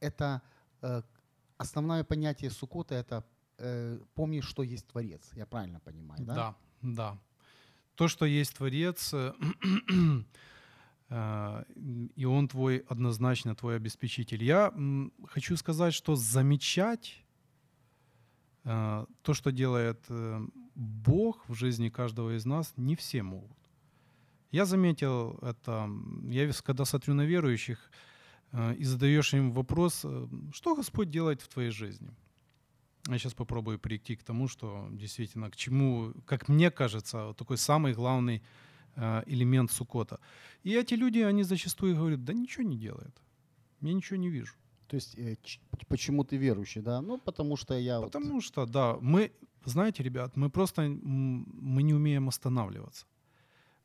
Это 0.00 0.42
э, 0.82 1.02
основное 1.56 2.04
понятие 2.04 2.50
Суккота– 2.50 2.94
это 2.96 3.24
помни, 4.14 4.40
что 4.40 4.62
есть 4.64 4.86
Творец. 4.88 5.30
Я 5.36 5.46
правильно 5.46 5.78
понимаю, 5.80 6.24
да? 6.24 6.34
Да, 6.34 6.56
да. 6.82 7.18
То, 7.94 8.08
что 8.08 8.26
есть 8.26 8.56
Творец, 8.56 9.14
э, 9.14 9.32
э, 11.08 11.64
и 12.16 12.24
Он 12.24 12.48
твой, 12.48 12.78
однозначно 12.88 13.54
твой 13.54 13.76
обеспечитель. 13.76 14.42
Я 14.42 14.72
хочу 15.28 15.56
сказать, 15.56 15.94
что 15.94 16.16
замечать 16.16 17.20
то, 18.64 19.34
что 19.34 19.52
делает 19.52 20.06
Бог 20.74 21.46
в 21.48 21.54
жизни 21.54 21.90
каждого 21.90 22.34
из 22.34 22.46
нас, 22.46 22.72
не 22.78 22.96
все 22.96 23.22
могут. 23.22 23.58
Я 24.50 24.64
заметил 24.64 25.38
это, 25.42 25.90
я 26.30 26.50
когда 26.64 26.84
смотрю 26.84 27.14
на 27.14 27.26
верующих 27.26 27.90
и 28.78 28.84
задаешь 28.84 29.34
им 29.34 29.52
вопрос, 29.52 30.04
э, 30.04 30.26
что 30.52 30.74
Господь 30.74 31.10
делает 31.10 31.40
в 31.42 31.48
твоей 31.48 31.70
жизни? 31.70 32.08
Я 33.08 33.18
сейчас 33.18 33.34
попробую 33.34 33.78
перейти 33.78 34.16
к 34.16 34.22
тому, 34.22 34.48
что 34.48 34.88
действительно, 34.92 35.50
к 35.50 35.56
чему, 35.56 36.12
как 36.26 36.48
мне 36.48 36.70
кажется, 36.70 37.26
вот 37.26 37.36
такой 37.36 37.56
самый 37.56 37.92
главный 37.94 38.42
э, 38.96 39.22
элемент 39.26 39.70
Сукота. 39.72 40.18
И 40.62 40.70
эти 40.70 40.94
люди, 40.94 41.18
они 41.18 41.44
зачастую 41.44 41.96
говорят, 41.96 42.24
да 42.24 42.32
ничего 42.32 42.64
не 42.64 42.76
делает. 42.78 43.22
Я 43.82 43.92
ничего 43.92 44.16
не 44.18 44.30
вижу. 44.30 44.54
То 44.86 44.96
есть 44.96 45.18
э, 45.18 45.36
почему 45.88 46.24
ты 46.24 46.36
верующий, 46.38 46.82
да? 46.82 47.00
Ну, 47.02 47.18
потому 47.18 47.56
что 47.56 47.74
я 47.74 47.98
вот- 47.98 48.12
Потому 48.12 48.40
что, 48.40 48.66
да, 48.66 48.96
мы, 49.02 49.30
знаете, 49.64 50.02
ребят, 50.02 50.36
мы 50.36 50.48
просто 50.48 50.82
мы 50.82 51.82
не 51.82 51.94
умеем 51.94 52.28
останавливаться. 52.28 53.06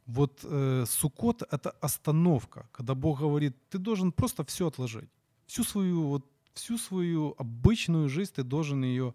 Вот 0.10 0.39
э, 0.43 0.86
Суккот— 0.88 1.43
это 1.52 1.69
остановка, 1.82 2.67
когда 2.72 2.95
Бог 2.95 3.19
говорит, 3.19 3.54
ты 3.69 3.78
должен 3.78 4.12
просто 4.12 4.43
все 4.43 4.65
отложить. 4.65 5.10
Всю 5.45 5.63
свою, 5.63 6.08
вот, 6.08 6.26
всю 6.54 6.80
свою 6.80 7.36
обычную 7.38 8.10
жизнь 8.10 8.32
ты 8.36 8.43
должен 8.43 8.84
ее 8.84 9.13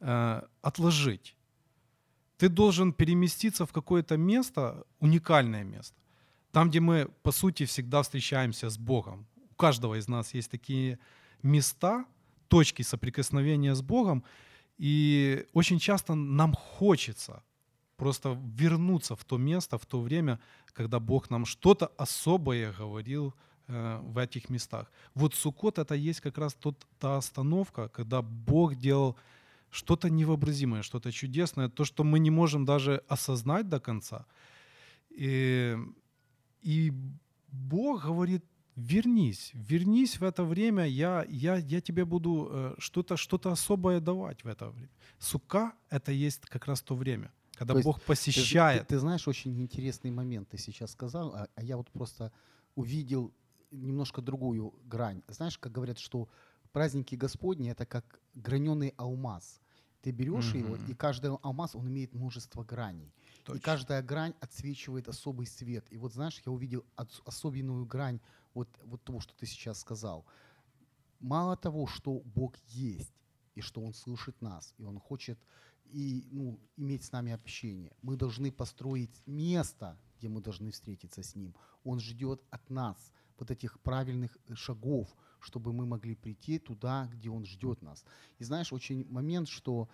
э, 0.00 0.42
отложить. 0.62 1.36
Ты 2.36 2.48
должен 2.48 2.92
переместиться 2.92 3.66
в 3.66 3.72
какое-то 3.72 4.16
место, 4.16 4.84
уникальное 5.00 5.64
место, 5.64 5.96
там, 6.52 6.68
где 6.70 6.78
мы, 6.78 7.08
по 7.22 7.32
сути, 7.32 7.64
всегда 7.64 8.02
встречаемся 8.02 8.70
с 8.70 8.78
Богом. 8.78 9.26
У 9.50 9.54
каждого 9.56 9.98
из 9.98 10.08
нас 10.08 10.34
есть 10.34 10.50
такие 10.50 10.98
места, 11.42 12.04
точки 12.46 12.82
соприкосновения 12.82 13.74
с 13.74 13.82
Богом, 13.82 14.22
и 14.78 15.44
очень 15.54 15.80
часто 15.80 16.14
нам 16.14 16.54
хочется 16.54 17.42
просто 18.00 18.38
вернуться 18.58 19.14
в 19.14 19.24
то 19.24 19.38
место, 19.38 19.76
в 19.76 19.84
то 19.84 20.00
время, 20.00 20.38
когда 20.72 20.98
Бог 20.98 21.30
нам 21.30 21.44
что-то 21.46 21.86
особое 21.98 22.72
говорил 22.72 23.34
э, 23.68 24.00
в 24.02 24.16
этих 24.16 24.50
местах. 24.50 24.90
Вот 25.14 25.34
Суккот 25.34 25.78
это 25.78 25.94
есть 25.94 26.20
как 26.20 26.38
раз 26.38 26.54
тот, 26.54 26.86
та 26.98 27.18
остановка, 27.18 27.88
когда 27.88 28.22
Бог 28.22 28.74
делал 28.74 29.16
что-то 29.70 30.08
невообразимое, 30.08 30.82
что-то 30.82 31.12
чудесное, 31.12 31.68
то, 31.68 31.84
что 31.84 32.04
мы 32.04 32.18
не 32.20 32.30
можем 32.30 32.64
даже 32.64 33.02
осознать 33.08 33.68
до 33.68 33.80
конца. 33.80 34.24
И, 35.10 35.76
и 36.62 36.92
Бог 37.52 38.06
говорит, 38.06 38.44
вернись, 38.76 39.52
вернись 39.54 40.20
в 40.20 40.22
это 40.22 40.42
время, 40.42 40.86
я, 40.86 41.26
я, 41.28 41.56
я 41.56 41.80
тебе 41.80 42.04
буду 42.04 42.48
э, 42.50 42.74
что-то 42.78 43.16
что 43.16 43.40
особое 43.44 44.00
давать 44.00 44.42
в 44.44 44.48
это 44.48 44.70
время. 44.70 44.88
Сука— 45.18 45.72
это 45.90 46.12
есть 46.12 46.46
как 46.46 46.66
раз 46.66 46.80
то 46.80 46.94
время, 46.94 47.30
когда 47.60 47.74
То 47.74 47.78
есть 47.78 47.84
Бог 47.84 48.00
Ты, 48.00 48.06
посещает. 48.06 48.88
ты- 48.88 48.94
ты 48.94 48.98
знаешь, 48.98 49.28
очень 49.28 49.60
интересный 49.60 50.10
момент 50.10 50.48
ты 50.48 50.56
сейчас 50.56 50.92
сказал, 50.92 51.34
а, 51.34 51.48
а 51.54 51.62
я 51.62 51.76
вот 51.76 51.90
просто 51.90 52.32
увидел 52.74 53.32
немножко 53.70 54.22
другую 54.22 54.72
грань. 54.86 55.22
Знаешь, 55.28 55.58
как 55.58 55.70
говорят, 55.72 55.98
что 55.98 56.26
праздники 56.72 57.16
Господни 57.16 57.70
это 57.70 57.84
как 57.84 58.18
граненый 58.34 58.94
алмаз. 58.96 59.60
Ты 60.00 60.10
берешь 60.12 60.54
его, 60.54 60.76
Мгм. 60.76 60.86
и 60.90 60.94
каждый 60.94 61.36
алмаз, 61.42 61.74
он 61.76 61.86
имеет 61.88 62.14
множество 62.14 62.64
граней. 62.64 63.12
И 63.40 63.44
Точно. 63.44 63.60
каждая 63.60 64.02
грань 64.02 64.32
отсвечивает 64.40 65.08
особый 65.08 65.46
свет. 65.46 65.84
И 65.92 65.98
вот 65.98 66.14
знаешь, 66.14 66.40
я 66.46 66.52
увидел 66.52 66.82
ос- 66.96 67.20
особенную 67.26 67.84
грань 67.84 68.20
вот, 68.54 68.68
вот 68.84 69.04
того, 69.04 69.20
что 69.20 69.34
ты 69.34 69.44
сейчас 69.46 69.80
сказал. 69.80 70.24
Мало 71.18 71.56
того, 71.56 71.86
что 71.86 72.22
Бог 72.24 72.54
есть, 72.68 73.12
и 73.54 73.60
что 73.60 73.82
Он 73.82 73.92
слышит 73.92 74.40
нас, 74.40 74.72
и 74.78 74.84
Он 74.84 74.98
хочет 74.98 75.38
и, 75.92 76.26
ну, 76.30 76.58
иметь 76.76 77.04
с 77.04 77.12
нами 77.12 77.32
общение, 77.32 77.92
мы 78.02 78.16
должны 78.16 78.50
построить 78.52 79.22
место, 79.26 79.98
где 80.18 80.28
мы 80.28 80.40
должны 80.40 80.70
встретиться 80.70 81.22
с 81.22 81.34
Ним. 81.36 81.54
Он 81.84 82.00
ждет 82.00 82.42
от 82.50 82.70
нас 82.70 83.12
вот 83.38 83.50
этих 83.50 83.80
правильных 83.80 84.36
э, 84.46 84.54
шагов, 84.54 85.08
чтобы 85.40 85.72
мы 85.72 85.86
могли 85.86 86.14
прийти 86.14 86.58
туда, 86.58 87.08
где 87.12 87.30
Он 87.30 87.44
ждет 87.44 87.82
нас. 87.82 88.04
И 88.38 88.44
знаешь, 88.44 88.72
очень 88.72 89.06
момент, 89.10 89.48
что 89.48 89.88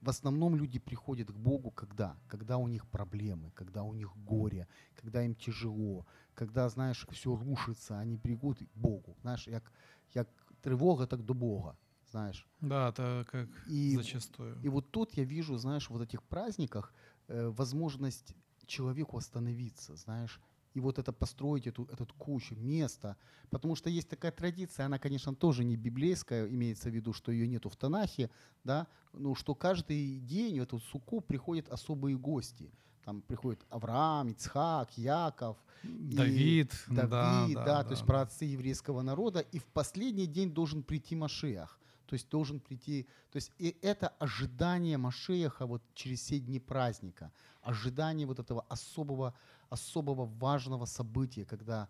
в 0.00 0.08
основном 0.08 0.56
люди 0.56 0.78
приходят 0.78 1.30
к 1.30 1.36
Богу 1.36 1.70
когда? 1.70 2.16
Когда 2.28 2.56
у 2.56 2.68
них 2.68 2.86
проблемы, 2.86 3.50
когда 3.54 3.82
у 3.82 3.94
них 3.94 4.16
горе, 4.16 4.66
когда 4.96 5.24
им 5.24 5.34
тяжело, 5.34 6.06
когда, 6.34 6.68
знаешь, 6.68 7.06
все 7.10 7.36
рушится, 7.36 8.00
они 8.00 8.16
придут 8.16 8.58
к 8.58 8.76
Богу. 8.76 9.16
Знаешь, 9.20 9.46
як, 9.46 9.72
як 10.14 10.28
тривога, 10.60 11.06
так 11.06 11.24
до 11.24 11.34
Бога, 11.34 11.76
знаешь. 12.12 12.46
Да, 12.60 12.90
это 12.90 13.26
как 13.30 13.48
И, 13.66 13.96
зачастую. 13.96 14.58
и 14.62 14.68
вот 14.68 14.90
тут 14.90 15.14
я 15.14 15.24
вижу, 15.24 15.56
знаешь, 15.56 15.90
вот 15.90 16.02
этих 16.02 16.22
праздниках 16.22 16.92
э, 17.28 17.48
возможность 17.48 18.36
человеку 18.66 19.16
остановиться, 19.16 19.96
знаешь, 19.96 20.40
и 20.74 20.80
вот 20.80 20.98
это 20.98 21.12
построить 21.12 21.66
эту, 21.66 21.84
этот 21.92 22.12
кучу, 22.12 22.54
место. 22.54 23.16
Потому 23.50 23.76
что 23.76 23.90
есть 23.90 24.08
такая 24.08 24.32
традиция, 24.32 24.86
она, 24.86 24.98
конечно, 24.98 25.34
тоже 25.34 25.64
не 25.64 25.76
библейская, 25.76 26.48
имеется 26.48 26.90
в 26.90 26.94
виду, 26.94 27.12
что 27.12 27.32
ее 27.32 27.48
нету 27.48 27.68
в 27.68 27.76
Танахе, 27.76 28.30
да, 28.64 28.86
ну, 29.12 29.34
что 29.34 29.54
каждый 29.54 30.18
день 30.20 30.60
в 30.60 30.62
эту 30.62 30.78
суку 30.78 31.20
приходят 31.20 31.68
особые 31.68 32.16
гости. 32.16 32.72
Там 33.04 33.20
приходит 33.20 33.60
Авраам, 33.68 34.28
Ицхак, 34.28 34.96
Яков, 34.96 35.56
Давид, 35.82 36.72
Давид, 36.86 36.86
да, 36.88 37.06
да, 37.06 37.64
да, 37.64 37.84
то 37.84 37.90
есть 37.90 38.02
да. 38.02 38.06
праотцы 38.06 38.44
еврейского 38.44 39.02
народа, 39.02 39.40
и 39.40 39.58
в 39.58 39.64
последний 39.64 40.26
день 40.26 40.54
должен 40.54 40.82
прийти 40.82 41.16
Машех. 41.16 41.78
То 42.12 42.16
есть 42.16 42.28
должен 42.28 42.60
прийти, 42.60 43.06
то 43.30 43.36
есть 43.36 43.52
и 43.58 43.74
это 43.80 44.08
ожидание 44.18 44.98
Машеха 44.98 45.64
вот 45.64 45.82
через 45.94 46.20
все 46.20 46.38
дни 46.38 46.60
праздника, 46.60 47.32
ожидание 47.62 48.26
вот 48.26 48.38
этого 48.38 48.66
особого, 48.68 49.32
особого 49.70 50.26
важного 50.26 50.84
события, 50.84 51.46
когда 51.46 51.88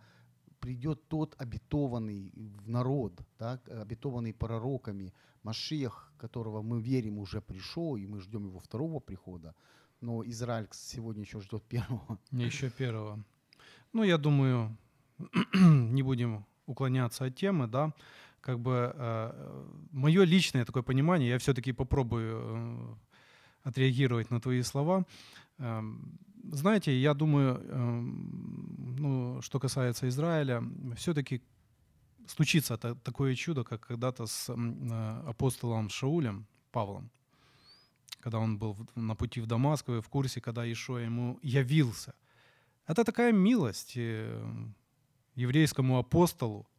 придет 0.60 1.08
тот 1.08 1.34
обетованный 1.38 2.30
в 2.36 2.68
народ, 2.68 3.20
да, 3.36 3.60
обетованный 3.66 4.32
пророками, 4.32 5.12
Машех, 5.42 6.12
которого 6.18 6.62
мы 6.62 6.80
верим 6.80 7.18
уже 7.18 7.40
пришел, 7.40 7.96
и 7.96 8.06
мы 8.06 8.20
ждем 8.20 8.46
его 8.46 8.60
второго 8.60 9.00
прихода, 9.00 9.56
но 10.00 10.22
Израиль 10.22 10.68
сегодня 10.70 11.22
еще 11.24 11.40
ждет 11.40 11.64
первого. 11.64 12.20
Не 12.30 12.44
еще 12.44 12.70
первого. 12.70 13.24
Ну, 13.92 14.04
я 14.04 14.18
думаю, 14.18 14.76
не 15.52 16.02
будем 16.04 16.46
уклоняться 16.66 17.24
от 17.24 17.34
темы, 17.34 17.66
да. 17.66 17.92
Как 18.42 18.58
бы 18.58 18.92
мое 19.92 20.24
личное 20.24 20.64
такое 20.64 20.82
понимание, 20.82 21.28
я 21.30 21.38
все-таки 21.38 21.72
попробую 21.72 22.40
э, 22.42 22.94
отреагировать 23.68 24.30
на 24.30 24.40
твои 24.40 24.62
слова. 24.62 25.04
Эм, 25.58 26.18
Знаете, 26.52 26.90
я 27.00 27.14
думаю, 27.14 27.54
эм, 27.70 28.96
ну, 28.98 29.40
что 29.42 29.60
касается 29.60 30.06
Израиля, 30.08 30.62
все-таки 30.96 31.40
случится 32.26 32.76
та- 32.76 32.94
такое 32.94 33.34
чудо, 33.36 33.62
как 33.64 33.86
когда-то 33.86 34.26
с 34.26 34.52
э, 34.52 35.22
апостолом 35.28 35.88
Шаулем, 35.88 36.46
Павлом, 36.72 37.10
когда 38.20 38.38
он 38.38 38.58
был 38.58 38.76
на 38.96 39.14
пути 39.14 39.40
в 39.40 39.46
Дамаск, 39.46 39.88
вы 39.88 40.00
в 40.00 40.08
курсе, 40.08 40.40
когда 40.40 40.64
Ишо 40.64 40.98
ему 40.98 41.38
явился. 41.42 42.12
Это 42.88 43.04
такая 43.04 43.32
милость. 43.32 43.92
э, 43.96 44.42
еврейскому 45.36 45.96
апостолу, 45.98 46.66
э, 46.66 46.71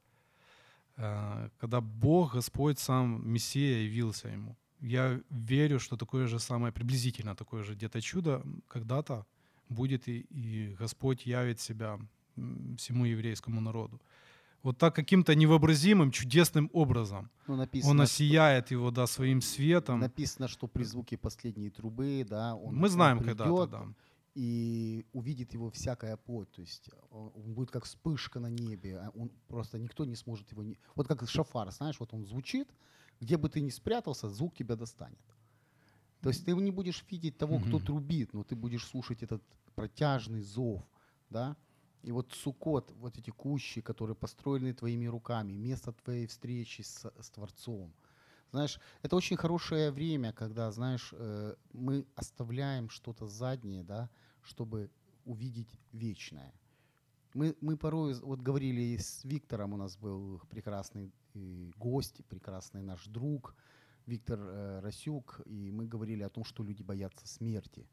когда 0.95 1.81
Бог, 1.81 2.33
Господь 2.35 2.79
сам, 2.79 3.21
Мессия, 3.27 3.79
явился 3.83 4.27
ему. 4.27 4.55
Я 4.79 5.19
верю, 5.29 5.79
что 5.79 5.95
такое 5.97 6.27
же 6.27 6.39
самое, 6.39 6.71
приблизительно 6.73 7.35
такое 7.35 7.63
же 7.63 7.73
где-то 7.73 8.01
чудо 8.01 8.43
когда-то 8.67 9.25
будет, 9.69 10.07
и, 10.07 10.25
и 10.29 10.75
Господь 10.79 11.25
явит 11.25 11.59
себя 11.59 11.99
всему 12.77 13.05
еврейскому 13.05 13.61
народу. 13.61 14.01
Вот 14.61 14.77
так 14.77 14.95
каким-то 14.95 15.35
невообразимым, 15.35 16.11
чудесным 16.11 16.69
образом. 16.73 17.29
Ну, 17.47 17.55
написано, 17.55 17.91
Он 17.91 17.97
что- 17.97 18.03
осияет 18.03 18.71
его, 18.71 18.91
да, 18.91 19.07
своим 19.07 19.41
светом. 19.41 19.99
Написано, 19.99 20.47
что 20.47 20.67
при 20.67 20.83
звуке 20.83 21.17
последней 21.17 21.69
трубы, 21.69 22.25
да, 22.29 22.55
он, 22.55 22.75
Мы 22.75 22.87
знаем 22.89 23.17
он 23.17 23.23
когда-то, 23.25 23.49
придет, 23.49 23.69
да. 23.71 23.85
И 24.35 25.05
увидит 25.13 25.53
его 25.53 25.69
всякая 25.69 26.17
плоть. 26.17 26.51
То 26.51 26.61
есть 26.61 26.89
он 27.11 27.31
он 27.35 27.53
будет 27.53 27.71
как 27.71 27.85
вспышка 27.85 28.39
на 28.39 28.47
небе. 28.49 28.97
а 28.97 29.09
Он 29.15 29.29
просто 29.47 29.77
никто 29.77 30.05
не 30.05 30.15
сможет 30.15 30.51
его 30.51 30.63
не. 30.63 30.77
Вот 30.95 31.07
как 31.07 31.27
шафар, 31.29 31.71
знаешь, 31.71 31.99
вот 31.99 32.13
он 32.13 32.25
звучит, 32.25 32.69
где 33.19 33.37
бы 33.37 33.49
ты 33.49 33.61
ни 33.61 33.69
спрятался, 33.69 34.29
звук 34.29 34.55
тебя 34.55 34.75
достанет. 34.75 35.19
То 36.21 36.29
есть 36.29 36.45
ты 36.45 36.53
не 36.53 36.71
будешь 36.71 37.03
видеть 37.11 37.37
того, 37.37 37.59
кто 37.59 37.79
трубит, 37.79 38.33
но 38.33 38.43
ты 38.43 38.55
будешь 38.55 38.87
слушать 38.87 39.23
этот 39.23 39.43
протяжный 39.75 40.41
зов, 40.41 40.81
да. 41.29 41.55
И 42.01 42.11
вот 42.11 42.33
сукот, 42.33 42.91
вот 42.99 43.17
эти 43.17 43.29
кущи, 43.29 43.81
которые 43.81 44.15
построены 44.15 44.73
твоими 44.73 45.05
руками, 45.05 45.53
место 45.53 45.93
твоей 45.93 46.27
встречи 46.27 46.81
с, 46.81 47.11
с 47.19 47.29
Творцом. 47.29 47.93
Знаешь, 48.51 48.79
это 49.01 49.15
очень 49.15 49.37
хорошее 49.37 49.89
время, 49.91 50.31
когда, 50.31 50.71
знаешь, 50.71 51.09
э, 51.13 51.55
мы 51.71 52.05
оставляем 52.15 52.89
что-то 52.89 53.25
заднее, 53.25 53.83
да, 53.83 54.09
чтобы 54.43 54.89
увидеть 55.25 55.79
вечное. 55.91 56.53
Мы, 57.33 57.55
мы 57.61 57.77
порой, 57.77 58.13
вот 58.21 58.41
говорили 58.41 58.97
с 58.97 59.23
Виктором, 59.23 59.73
у 59.73 59.77
нас 59.77 59.97
был 59.97 60.39
прекрасный 60.49 61.11
гость, 61.77 62.23
прекрасный 62.29 62.81
наш 62.81 63.07
друг 63.07 63.55
Виктор 64.05 64.39
э, 64.39 64.79
Расюк, 64.81 65.41
и 65.45 65.71
мы 65.71 65.87
говорили 65.87 66.23
о 66.23 66.29
том, 66.29 66.43
что 66.43 66.63
люди 66.63 66.83
боятся 66.83 67.27
смерти. 67.27 67.87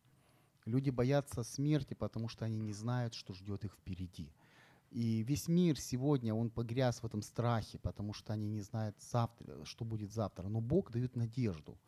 Люди 0.67 0.91
боятся 0.91 1.43
смерти, 1.43 1.95
потому 1.95 2.29
что 2.29 2.45
они 2.45 2.59
не 2.59 2.73
знают, 2.73 3.15
что 3.15 3.33
ждет 3.33 3.65
их 3.65 3.75
впереди. 3.75 4.33
И 4.91 5.23
весь 5.23 5.49
мир 5.49 5.79
сегодня, 5.79 6.35
он 6.35 6.51
погряз 6.51 7.01
в 7.01 7.07
этом 7.07 7.23
страхе, 7.23 7.79
потому 7.79 8.13
что 8.13 8.33
они 8.33 8.49
не 8.49 8.61
знают 8.61 8.97
завтра, 9.01 9.65
что 9.65 9.85
будет 9.85 10.13
завтра. 10.13 10.49
Но 10.49 10.61
Бог 10.61 10.91
дает 10.91 11.17
надежду. 11.17 11.79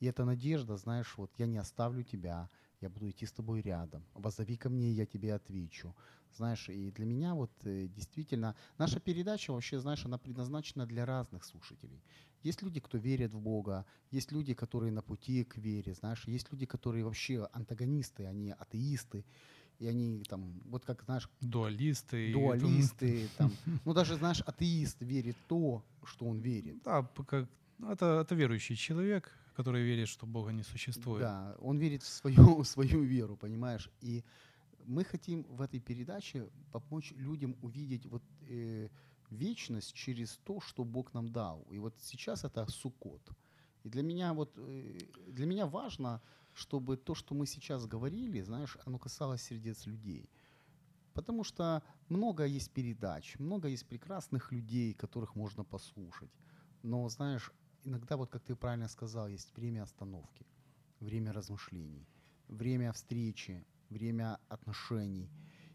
И 0.00 0.06
эта 0.06 0.24
надежда, 0.24 0.76
знаешь, 0.76 1.16
вот 1.16 1.32
я 1.38 1.46
не 1.46 1.58
оставлю 1.58 2.02
тебя, 2.02 2.50
я 2.82 2.88
буду 2.90 3.08
идти 3.08 3.26
с 3.26 3.32
тобой 3.32 3.62
рядом. 3.62 4.02
Возови 4.14 4.56
ко 4.56 4.68
мне, 4.68 4.90
я 4.92 5.06
тебе 5.06 5.34
отвечу. 5.34 5.94
Знаешь, 6.36 6.68
и 6.68 6.90
для 6.90 7.04
меня 7.04 7.34
вот 7.34 7.50
э, 7.64 7.88
действительно, 7.88 8.54
наша 8.78 9.00
передача 9.00 9.52
вообще, 9.52 9.78
знаешь, 9.80 10.04
она 10.06 10.18
предназначена 10.18 10.86
для 10.86 11.04
разных 11.06 11.44
слушателей. 11.44 12.02
Есть 12.42 12.62
люди, 12.62 12.80
кто 12.80 12.98
верит 12.98 13.34
в 13.34 13.40
Бога, 13.40 13.84
есть 14.10 14.32
люди, 14.32 14.54
которые 14.54 14.92
на 14.92 15.02
пути 15.02 15.44
к 15.44 15.58
вере, 15.58 15.94
знаешь, 15.94 16.26
есть 16.26 16.50
люди, 16.52 16.66
которые 16.66 17.04
вообще 17.04 17.48
антагонисты, 17.52 18.26
они 18.26 18.50
атеисты, 18.50 19.24
и 19.78 19.86
они 19.88 20.22
там, 20.28 20.60
вот 20.64 20.84
как, 20.84 21.02
знаешь, 21.04 21.28
Дуалисты. 21.40 22.30
и 22.30 22.32
там- 22.32 22.40
дуалисты, 22.42 23.28
ну 23.84 23.92
даже, 23.94 24.14
знаешь, 24.16 24.40
атеист 24.46 25.02
верит 25.02 25.36
в 25.36 25.48
то, 25.48 25.82
что 26.04 26.26
он 26.26 26.40
верит. 26.40 26.82
Да, 26.84 27.02
пока- 27.02 27.46
это, 27.90 28.20
это 28.24 28.34
верующий 28.34 28.76
человек, 28.76 29.30
который 29.54 29.82
верит, 29.82 30.08
что 30.08 30.26
Бога 30.26 30.52
не 30.52 30.62
существует. 30.62 31.22
Да, 31.22 31.56
он 31.60 31.78
верит 31.78 32.02
в 32.02 32.08
свою, 32.08 32.58
в 32.62 32.64
свою 32.64 33.02
веру, 33.02 33.36
понимаешь? 33.36 33.90
И 34.00 34.24
мы 34.86 35.04
хотим 35.04 35.44
в 35.44 35.60
этой 35.60 35.80
передаче 35.80 36.48
помочь 36.72 37.12
людям 37.16 37.56
увидеть 37.62 38.06
вот 38.06 38.22
э, 38.48 38.88
вечность 39.30 39.92
через 39.94 40.38
то, 40.44 40.60
что 40.60 40.84
Бог 40.84 41.14
нам 41.14 41.32
дал. 41.32 41.66
И 41.70 41.78
вот 41.78 41.94
сейчас 42.00 42.44
это 42.44 42.66
сукот. 42.66 43.20
И 43.84 43.88
для 43.88 44.02
меня 44.02 44.32
вот 44.32 44.52
э, 44.56 44.98
для 45.28 45.46
меня 45.46 45.66
важно, 45.66 46.20
чтобы 46.54 46.96
то, 46.96 47.14
что 47.14 47.34
мы 47.34 47.46
сейчас 47.46 47.86
говорили, 47.86 48.42
знаешь, 48.42 48.76
оно 48.86 48.98
касалось 48.98 49.42
сердец 49.42 49.86
людей. 49.86 50.28
Потому 51.14 51.44
что 51.44 51.82
много 52.08 52.44
есть 52.44 52.70
передач, 52.70 53.38
много 53.38 53.68
есть 53.68 53.86
прекрасных 53.86 54.52
людей, 54.52 54.94
которых 54.94 55.36
можно 55.36 55.64
послушать. 55.64 56.30
Но, 56.82 57.08
знаешь, 57.08 57.52
иногда, 57.84 58.16
вот 58.16 58.30
как 58.30 58.42
ты 58.42 58.54
правильно 58.54 58.88
сказал, 58.88 59.28
есть 59.28 59.56
время 59.56 59.82
остановки, 59.82 60.46
время 61.00 61.32
размышлений, 61.32 62.06
время 62.48 62.92
встречи, 62.92 63.64
время 63.90 64.38
отношений. 64.48 65.30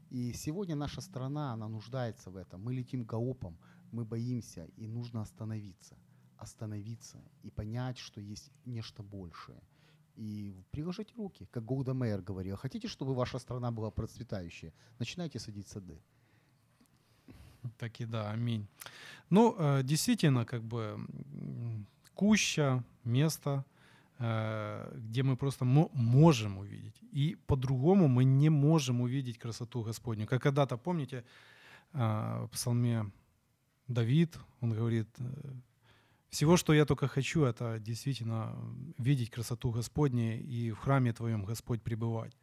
И 0.09 0.33
сегодня 0.33 0.75
наша 0.75 1.01
страна, 1.01 1.53
она 1.53 1.67
нуждается 1.67 2.29
в 2.29 2.35
этом. 2.35 2.61
Мы 2.61 2.73
летим 2.73 3.03
галопом, 3.03 3.57
мы 3.91 4.05
боимся, 4.05 4.65
и 4.77 4.87
нужно 4.87 5.21
остановиться. 5.21 5.97
Остановиться 6.37 7.21
и 7.43 7.49
понять, 7.49 7.97
что 7.97 8.21
есть 8.21 8.51
нечто 8.65 9.03
большее. 9.03 9.61
И 10.15 10.55
приложить 10.71 11.13
руки, 11.15 11.47
как 11.51 11.65
Голда 11.65 11.93
Мейер 11.93 12.21
говорила. 12.21 12.57
Хотите, 12.57 12.87
чтобы 12.87 13.13
ваша 13.13 13.39
страна 13.39 13.71
была 13.71 13.91
процветающая? 13.91 14.73
Начинайте 14.99 15.39
садить 15.39 15.67
сады. 15.67 16.01
Так 17.77 17.99
и 18.01 18.05
да, 18.05 18.31
аминь. 18.31 18.67
Ну, 19.29 19.55
э, 19.57 19.83
действительно, 19.83 20.45
как 20.45 20.63
бы 20.63 20.97
куща, 22.17 22.83
место, 23.05 23.63
э, 24.19 24.99
где 25.09 25.23
мы 25.23 25.35
просто 25.35 25.65
мо- 25.65 25.89
можем 25.93 26.57
увидеть. 26.57 26.99
И 27.15 27.37
по-другому 27.47 28.07
мы 28.07 28.25
не 28.25 28.49
можем 28.49 29.01
увидеть 29.01 29.37
красоту 29.37 29.83
Господню. 29.83 30.25
Как 30.25 30.41
когда-то, 30.41 30.77
помните, 30.77 31.23
э, 31.93 32.45
в 32.45 32.49
псалме 32.51 33.11
Давид, 33.87 34.39
он 34.61 34.73
говорит, 34.73 35.07
э, 35.19 35.23
всего, 36.29 36.57
что 36.57 36.73
я 36.73 36.85
только 36.85 37.07
хочу, 37.07 37.43
это 37.43 37.79
действительно 37.79 38.55
видеть 38.97 39.29
красоту 39.29 39.71
Господню 39.71 40.39
и 40.39 40.71
в 40.71 40.77
храме 40.77 41.13
Твоем, 41.13 41.45
Господь, 41.45 41.81
пребывать. 41.81 42.37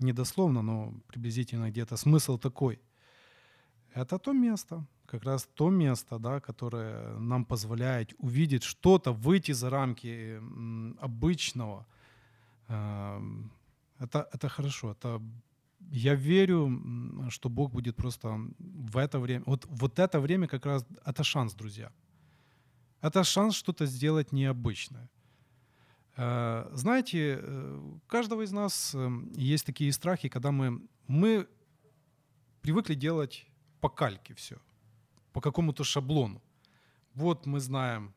Не 0.00 0.12
дословно, 0.12 0.62
но 0.62 0.92
приблизительно 1.06 1.70
где-то 1.70 1.96
смысл 1.96 2.38
такой– 2.38 2.80
это 3.94 4.18
то 4.18 4.32
место, 4.32 4.84
как 5.06 5.24
раз 5.24 5.48
то 5.54 5.70
место, 5.70 6.18
да, 6.18 6.40
которое 6.40 7.18
нам 7.18 7.44
позволяет 7.44 8.14
увидеть 8.18 8.62
что-то, 8.64 9.12
выйти 9.12 9.52
за 9.52 9.70
рамки 9.70 10.40
обычного. 11.00 11.86
Эм, 12.68 13.50
Это, 14.00 14.28
это 14.32 14.48
хорошо. 14.48 14.90
Это, 14.90 15.20
я 15.92 16.14
верю, 16.14 16.70
что 17.30 17.48
Бог 17.48 17.70
будет 17.70 17.96
просто 17.96 18.38
в 18.58 18.96
это 18.96 19.18
время. 19.18 19.42
Вот, 19.46 19.66
вот 19.70 19.98
это 19.98 20.20
время 20.20 20.46
как 20.46 20.66
раз 20.66 20.84
это 21.06 21.24
шанс, 21.24 21.54
друзья. 21.54 21.90
Это 23.02 23.24
шанс 23.24 23.54
что-то 23.54 23.86
сделать 23.86 24.32
необычное. 24.32 25.08
Э, 26.16 26.70
Знаете, 26.74 27.18
э, 27.18 27.80
у 27.96 28.00
каждого 28.06 28.42
из 28.42 28.52
нас 28.52 28.94
э, 28.94 29.10
есть 29.36 29.66
такие 29.66 29.92
страхи, 29.92 30.28
когда 30.28 30.50
мы, 30.50 30.80
мы 31.08 31.46
привыкли 32.62 32.94
делать 32.94 33.46
по 33.80 33.88
кальке 33.88 34.34
все, 34.34 34.56
по 35.34 35.40
какому-то 35.40 35.84
шаблону. 35.84 36.40
Вот 37.14 37.46
мы 37.46 37.60
знаем, 37.60 38.14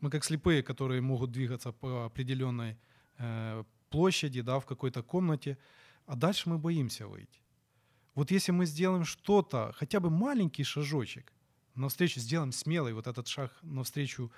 мы 0.00 0.10
как 0.10 0.24
слепые, 0.24 0.62
которые 0.62 1.00
могут 1.00 1.32
двигаться 1.32 1.72
по 1.72 2.04
определенной 2.04 2.76
э, 3.18 3.64
площади, 3.90 4.42
да, 4.42 4.58
в 4.58 4.64
какой-то 4.64 5.02
комнате, 5.02 5.58
а 6.06 6.14
дальше 6.14 6.48
мы 6.48 6.58
боимся 6.58 7.06
выйти. 7.06 7.40
Вот 8.14 8.30
если 8.30 8.52
мы 8.52 8.66
сделаем 8.66 9.04
что-то, 9.04 9.72
хотя 9.74 9.98
бы 9.98 10.10
маленький 10.10 10.64
шажочек, 10.64 11.32
навстречу 11.74 12.20
сделаем 12.20 12.52
смелый 12.52 12.92
вот 12.92 13.06
этот 13.06 13.26
шаг 13.26 13.58
навстречу 13.62 14.30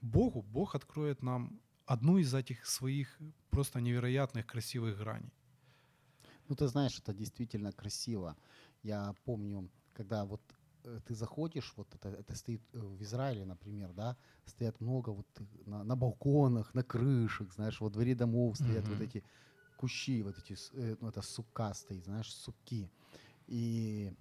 Богу, 0.00 0.42
Бог 0.42 0.74
откроет 0.74 1.22
нам 1.22 1.60
одну 1.84 2.18
из 2.18 2.34
этих 2.34 2.66
своих 2.66 3.18
просто 3.50 3.80
невероятных 3.80 4.46
красивых 4.46 4.96
граней. 4.98 5.32
Ну, 6.48 6.54
ты 6.54 6.68
знаешь, 6.68 6.98
это 6.98 7.12
действительно 7.12 7.72
красиво. 7.72 8.36
Я 8.82 9.14
помню, 9.24 9.68
когда 9.92 10.24
вот 10.24 10.40
ты 11.06 11.14
заходишь, 11.14 11.72
вот 11.76 11.94
это, 11.94 12.08
это 12.08 12.34
стоит 12.34 12.62
э, 12.72 12.78
в 12.78 13.02
Израиле, 13.02 13.44
например, 13.44 13.92
да, 13.92 14.16
стоят 14.46 14.80
много 14.80 15.10
вот 15.10 15.26
э, 15.38 15.44
на, 15.66 15.84
на 15.84 15.96
балконах, 15.96 16.74
на 16.74 16.82
крышах, 16.82 17.52
знаешь, 17.52 17.80
во 17.80 17.90
дворе 17.90 18.14
домов 18.14 18.56
стоят 18.56 18.88
вот 18.88 19.00
Мгм. 19.00 19.02
эти 19.02 19.24
кущи, 19.76 20.22
вот 20.22 20.38
эти, 20.38 20.56
э, 20.72 20.96
ну, 21.00 21.08
это 21.08 21.22
сука 21.22 21.74
стоит, 21.74 22.04
знаешь, 22.04 22.32
суки. 22.32 22.90
И, 23.46 24.12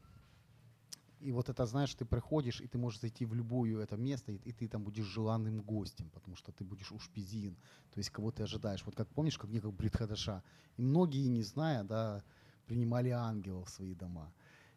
и 1.19 1.32
вот 1.32 1.50
это, 1.50 1.65
знаешь, 1.65 1.93
ты 1.95 2.06
приходишь, 2.06 2.62
и 2.62 2.67
ты 2.67 2.78
можешь 2.78 3.00
зайти 3.02 3.26
в 3.26 3.34
любое 3.34 3.82
это 3.84 3.98
место, 3.98 4.32
и, 4.32 4.38
и 4.38 4.54
ты 4.54 4.67
там 4.67 4.84
будешь 4.84 5.06
желанным 5.06 5.62
гостем, 5.62 6.10
потому 6.10 6.36
что 6.36 6.52
ты 6.52 6.63
будешь 6.63 6.91
ушпизин, 6.91 7.56
то 7.91 8.00
есть 8.00 8.10
кого 8.10 8.32
ты 8.32 8.43
ожидаешь. 8.43 8.86
Вот 8.86 8.95
как 8.95 9.10
помнишь, 9.10 9.38
как 9.38 9.50
некого 9.50 9.72
Бритхадаша. 9.72 10.43
И 10.78 10.82
многие, 10.82 11.28
не 11.28 11.43
зная, 11.43 11.84
да, 11.84 12.24
принимали 12.65 13.10
ангелов 13.10 13.67
в 13.67 13.72
свои 13.72 13.93
дома. 13.95 14.34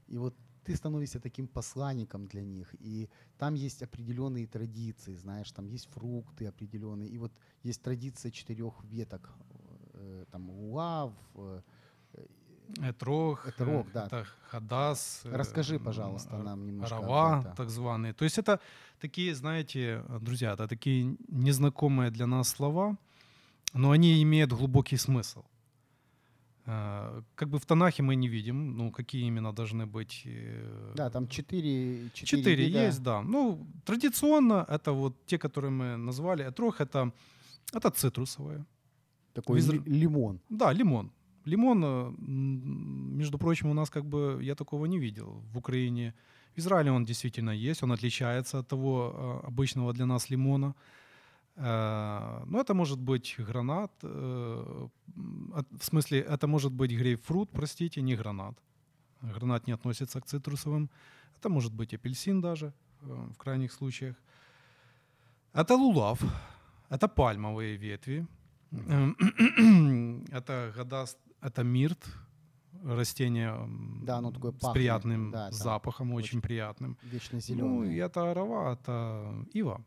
И 0.08 0.18
вот 0.18 0.36
ты 0.64 0.76
становишься 0.76 1.20
таким 1.20 1.46
посланником 1.48 2.26
для 2.26 2.42
них, 2.42 2.74
и 2.80 3.08
там 3.38 3.54
есть 3.54 3.82
определенные 3.82 4.46
традиции, 4.46 5.16
знаешь, 5.16 5.50
там 5.52 5.66
есть 5.66 5.88
фрукты 5.92 6.46
определенные, 6.46 7.08
и 7.08 7.18
вот 7.18 7.32
есть 7.62 7.82
традиция 7.82 8.30
четырех 8.30 8.84
веток, 8.84 9.30
э, 9.94 10.24
там 10.30 10.50
лав, 10.50 11.12
э, 11.34 11.60
Этрог, 12.80 13.46
Этрог, 13.48 13.92
да. 13.92 14.06
это 14.06 14.26
Хадас. 14.48 15.22
э, 15.24 15.36
Расскажи, 15.36 15.78
пожалуйста, 15.78 16.38
нам 16.38 16.64
немножко 16.66 16.94
это. 17.44 17.54
так 17.56 17.68
званые. 17.70 18.12
То 18.14 18.24
есть 18.24 18.38
это 18.38 18.60
такие, 19.00 19.34
знаете, 19.34 20.02
друзья, 20.20 20.52
это 20.52 20.68
такие 20.68 21.16
незнакомые 21.28 22.10
для 22.10 22.26
нас 22.26 22.48
слова, 22.48 22.96
но 23.74 23.90
они 23.90 24.22
имеют 24.22 24.52
глубокий 24.52 24.96
смысл. 24.96 25.44
Э, 26.66 27.22
Как 27.34 27.48
бы 27.48 27.58
в 27.58 27.64
Танахе 27.66 28.02
мы 28.02 28.14
не 28.16 28.28
видим, 28.28 28.76
ну, 28.76 28.90
какие 28.92 29.26
именно 29.26 29.52
должны 29.52 29.86
быть 29.86 30.22
э, 30.26 30.92
Да, 30.96 31.10
там 31.10 31.26
четыре, 31.28 32.08
четыре, 32.14 32.68
есть, 32.86 33.02
да. 33.02 33.22
Ну, 33.22 33.66
традиционно 33.84 34.64
это 34.68 34.92
вот 34.92 35.14
те, 35.26 35.38
которые 35.38 35.70
мы 35.70 35.96
назвали. 35.96 36.44
Этрох 36.44 36.80
это, 36.80 37.12
это 37.74 37.90
цитрусовые. 37.90 38.64
Такой 39.34 39.58
Визр- 39.60 39.72
ли- 39.84 40.00
лимон. 40.00 40.38
Да, 40.50 40.72
лимон. 40.74 41.10
Лимон, 41.46 41.84
э, 41.84 42.12
между 43.16 43.38
прочим, 43.38 43.70
у 43.70 43.74
нас 43.74 43.90
как 43.90 44.04
бы 44.04 44.38
я 44.42 44.54
такого 44.54 44.86
не 44.86 44.98
видел 45.00 45.42
в 45.52 45.58
Украине. 45.58 46.12
В 46.54 46.58
Израиле 46.58 46.90
он 46.92 47.04
действительно 47.04 47.50
есть, 47.70 47.82
он 47.82 47.92
отличается 47.92 48.58
от 48.58 48.68
того 48.68 49.40
э, 49.44 49.46
обычного 49.48 49.92
для 49.92 50.06
нас 50.06 50.30
лимона. 50.30 50.74
Э, 51.56 52.42
Ну, 52.46 52.58
это 52.60 52.74
может 52.74 52.98
быть 52.98 53.34
гранат, 53.38 53.92
э, 54.02 54.88
в 55.78 55.84
смысле, 55.84 56.18
это 56.20 56.46
может 56.46 56.72
быть 56.72 56.90
грейпфрут, 56.92 57.50
простите, 57.50 58.02
не 58.02 58.16
гранат. 58.16 58.54
Гранат 59.22 59.66
не 59.66 59.74
относится 59.74 60.20
к 60.20 60.24
цитрусовым. 60.26 60.88
Это 61.38 61.48
может 61.48 61.72
быть 61.72 61.94
апельсин 61.94 62.40
даже 62.40 62.72
э, 63.02 63.28
в 63.34 63.36
крайних 63.36 63.72
случаях. 63.72 64.16
Это 65.54 65.74
лулав, 65.76 66.18
это 66.90 67.08
пальмовые 67.08 67.76
ветви. 67.76 68.26
Эм, 68.88 69.16
Это 70.32 70.72
гадаст, 70.76 71.18
это 71.42 71.62
мирт, 71.62 71.98
растение 72.84 73.54
Да, 74.02 74.16
оно 74.18 74.30
такое 74.30 74.52
с 74.52 74.54
пахнет, 74.60 74.74
приятным 74.74 75.30
да, 75.30 75.50
запахом, 75.50 76.12
очень, 76.14 76.24
очень 76.28 76.40
приятным. 76.40 76.96
Вечно 77.02 77.34
Ну, 77.36 77.40
зеленый. 77.40 77.94
и 77.94 77.96
это 77.98 78.30
арава, 78.30 78.72
это 78.72 79.46
ива, 79.52 79.84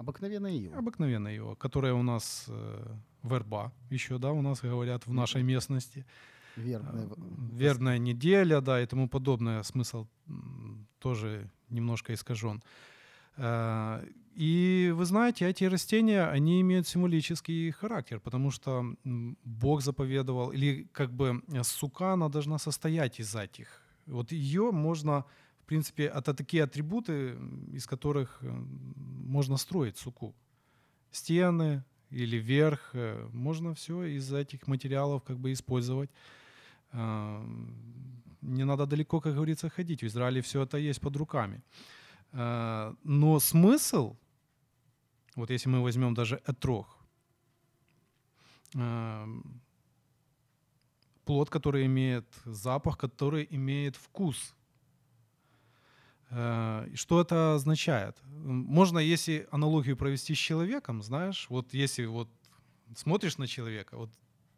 Обыкновенная 0.00 0.52
ива. 0.52 0.78
обыкновенная 0.78 1.34
ива, 1.36 1.54
которая 1.54 1.92
у 1.94 2.02
нас 2.02 2.46
э, 2.48 2.96
верба 3.22 3.70
еще, 3.90 4.18
да, 4.18 4.32
у 4.32 4.42
нас 4.42 4.60
говорят 4.62 5.06
в 5.06 5.12
нашей 5.12 5.42
местности. 5.42 6.04
Вербная 6.56 7.04
Э, 7.04 7.06
в- 7.08 7.56
Верная 7.58 7.98
неделя, 7.98 8.60
да, 8.60 8.80
и 8.82 8.86
тому 8.86 9.08
подобное. 9.08 9.62
Смысл 9.62 10.06
тоже 10.98 11.50
немножко 11.68 12.12
искажен. 12.14 12.62
Э, 13.36 14.02
И 14.36 14.92
вы 14.96 15.04
знаете, 15.04 15.44
эти 15.50 15.64
растения, 15.64 16.22
они 16.34 16.60
имеют 16.60 16.86
символический 16.86 17.70
характер, 17.72 18.20
потому 18.20 18.50
что 18.52 18.84
Бог 19.44 19.82
заповедовал, 19.82 20.52
или 20.52 20.86
как 20.92 21.10
бы 21.12 21.42
э, 21.52 21.62
сука, 21.64 22.12
она 22.12 22.28
должна 22.28 22.58
состоять 22.58 23.20
из 23.20 23.34
этих. 23.34 23.82
Вот 24.06 24.32
ее 24.32 24.70
можно, 24.70 25.24
принципе, 25.70 26.02
это 26.06 26.34
такие 26.34 26.64
атрибуты, 26.64 27.36
из 27.76 27.86
которых 27.86 28.38
э, 28.42 28.50
можно 29.28 29.56
строить 29.56 29.96
суку. 29.96 30.34
Стены 31.12 31.84
или 32.10 32.38
верх, 32.38 32.90
э, 32.94 33.28
можно 33.32 33.72
все 33.74 34.02
из 34.02 34.32
этих 34.32 34.66
материалов 34.66 35.22
как 35.22 35.38
бы 35.38 35.52
использовать. 35.52 36.10
А, 36.92 37.44
Не 38.42 38.64
надо 38.64 38.86
далеко, 38.86 39.20
как 39.20 39.34
говорится, 39.34 39.68
ходить. 39.68 40.02
В 40.02 40.06
Израиле 40.06 40.40
все 40.40 40.62
это 40.62 40.76
есть 40.76 41.00
под 41.00 41.16
руками. 41.16 41.62
А, 42.32 42.94
Но 43.04 43.38
смысл, 43.38 44.16
вот 45.36 45.50
если 45.50 45.70
мы 45.70 45.82
возьмем 45.82 46.14
даже 46.14 46.40
этрог, 46.48 46.86
а, 48.76 49.26
плод, 51.24 51.48
который 51.48 51.86
имеет 51.86 52.24
запах, 52.44 52.98
который 52.98 53.46
имеет 53.50 53.96
вкус. 53.96 54.54
Э, 56.30 56.86
Что 56.94 57.20
это 57.20 57.54
означает? 57.54 58.16
Можно, 58.44 58.98
если 58.98 59.46
аналогию 59.50 59.96
провести 59.96 60.34
с 60.34 60.38
человеком, 60.38 61.02
знаешь, 61.02 61.46
вот 61.50 61.74
если 61.74 62.06
вот 62.06 62.28
смотришь 62.96 63.38
на 63.38 63.46
человека, 63.46 63.96
вот 63.96 64.10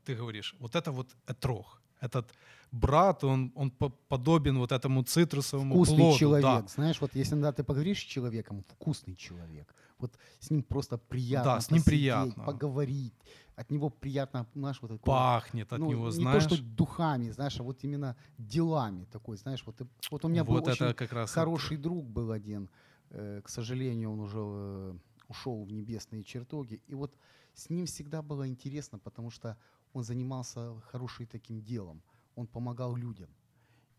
ты 0.04 0.14
говоришь, 0.14 0.54
вот 0.58 0.74
это 0.74 0.90
вот 0.92 1.08
этрог, 1.26 1.80
этот 2.00 2.24
брат, 2.72 3.24
он, 3.24 3.52
он 3.54 3.70
по- 3.70 3.90
подобен 4.08 4.58
вот 4.58 4.72
этому 4.72 5.02
цитрусовому 5.02 5.74
Вкусный 5.74 5.96
плоду. 5.98 6.18
человек. 6.18 6.42
Да. 6.62 6.66
Знаешь, 6.74 7.00
вот 7.00 7.14
если 7.14 7.34
иногда 7.34 7.52
ты 7.52 7.62
поговоришь 7.64 7.98
с 7.98 8.06
человеком, 8.06 8.64
вкусный 8.68 9.14
человек. 9.16 9.74
Вот 9.98 10.18
с 10.40 10.50
ним 10.50 10.62
просто 10.62 10.98
приятно 10.98 11.54
Да, 11.54 11.60
с 11.60 11.70
ним 11.70 11.80
посидеть, 11.82 12.00
приятно. 12.00 12.44
поговорить. 12.44 13.14
От 13.54 13.70
него 13.70 13.90
приятно, 13.90 14.46
знаешь, 14.54 14.80
вот 14.80 14.88
такое, 14.88 15.04
Пахнет 15.04 15.72
от 15.72 15.78
ну, 15.78 15.90
него, 15.90 16.06
не 16.06 16.12
знаешь. 16.12 16.44
то, 16.44 16.54
что 16.56 16.64
духами, 16.64 17.30
знаешь, 17.30 17.60
а 17.60 17.62
вот 17.62 17.84
именно 17.84 18.16
делами 18.38 19.04
такой, 19.04 19.36
знаешь, 19.36 19.62
вот, 19.66 19.82
вот 20.10 20.24
у 20.24 20.28
меня 20.28 20.42
вот 20.42 20.64
был 20.64 20.72
это 20.72 20.84
очень 20.84 20.94
как 20.94 21.12
раз 21.12 21.30
хороший 21.32 21.76
друг 21.76 22.06
был 22.06 22.32
один, 22.32 22.70
э, 23.10 23.42
к 23.44 23.48
сожалению, 23.50 24.12
он 24.12 24.20
уже 24.20 24.38
э, 24.38 24.94
ушел 25.28 25.64
в 25.64 25.72
небесные 25.72 26.24
чертоги, 26.24 26.80
и 26.86 26.94
вот 26.94 27.14
с 27.54 27.68
ним 27.68 27.84
всегда 27.84 28.22
было 28.22 28.48
интересно, 28.48 28.98
потому 28.98 29.30
что 29.30 29.58
он 29.92 30.02
занимался 30.02 30.80
хорошим 30.90 31.26
таким 31.26 31.62
делом, 31.62 32.02
он 32.34 32.46
помогал 32.46 32.96
людям. 32.96 33.28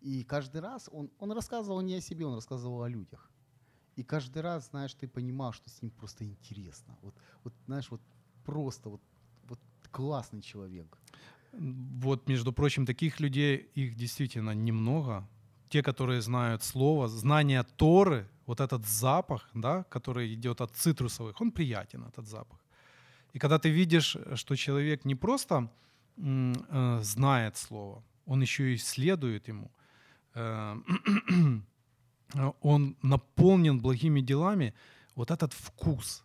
И 0.01 0.23
каждый 0.23 0.61
раз 0.61 0.89
он, 0.91 1.11
он 1.19 1.31
рассказывал 1.31 1.81
не 1.81 1.95
о 1.95 2.01
себе, 2.01 2.25
он 2.25 2.35
рассказывал 2.35 2.81
о 2.81 2.89
людях. 2.89 3.31
И 3.95 4.03
каждый 4.03 4.41
раз, 4.41 4.69
знаешь, 4.69 4.93
ты 4.95 5.07
понимал, 5.07 5.53
что 5.53 5.69
с 5.69 5.81
ним 5.81 5.91
просто 5.91 6.25
интересно. 6.25 6.97
Вот, 7.01 7.15
вот 7.43 7.53
знаешь, 7.65 7.91
вот 7.91 8.01
просто 8.43 8.89
вот 8.89 9.01
классный 9.93 10.41
человек. 10.41 10.97
Вот, 11.53 12.29
между 12.29 12.51
прочим, 12.51 12.85
таких 12.85 13.19
людей, 13.19 13.69
их 13.75 13.95
действительно 13.95 14.55
немного. 14.55 15.27
Те, 15.69 15.81
которые 15.81 16.21
знают 16.21 16.63
слово, 16.63 17.07
знание 17.07 17.63
Торы, 17.63 18.27
вот 18.45 18.59
этот 18.59 18.85
запах, 18.85 19.49
да, 19.53 19.83
который 19.83 20.33
идет 20.33 20.61
от 20.61 20.75
цитрусовых, 20.75 21.41
он 21.41 21.51
приятен, 21.51 22.03
этот 22.03 22.27
запах. 22.27 22.59
И 23.35 23.39
когда 23.39 23.57
ты 23.57 23.69
видишь, 23.69 24.17
что 24.35 24.55
человек 24.55 25.05
не 25.05 25.15
просто 25.15 25.69
э, 26.17 26.99
знает 27.01 27.57
слово, 27.57 28.03
он 28.25 28.41
еще 28.41 28.73
и 28.73 28.77
следует 28.77 29.47
ему, 29.47 29.71
э, 30.35 30.77
он 32.61 32.95
наполнен 33.01 33.79
благими 33.79 34.21
делами, 34.21 34.73
вот 35.15 35.31
этот 35.31 35.53
вкус. 35.53 36.23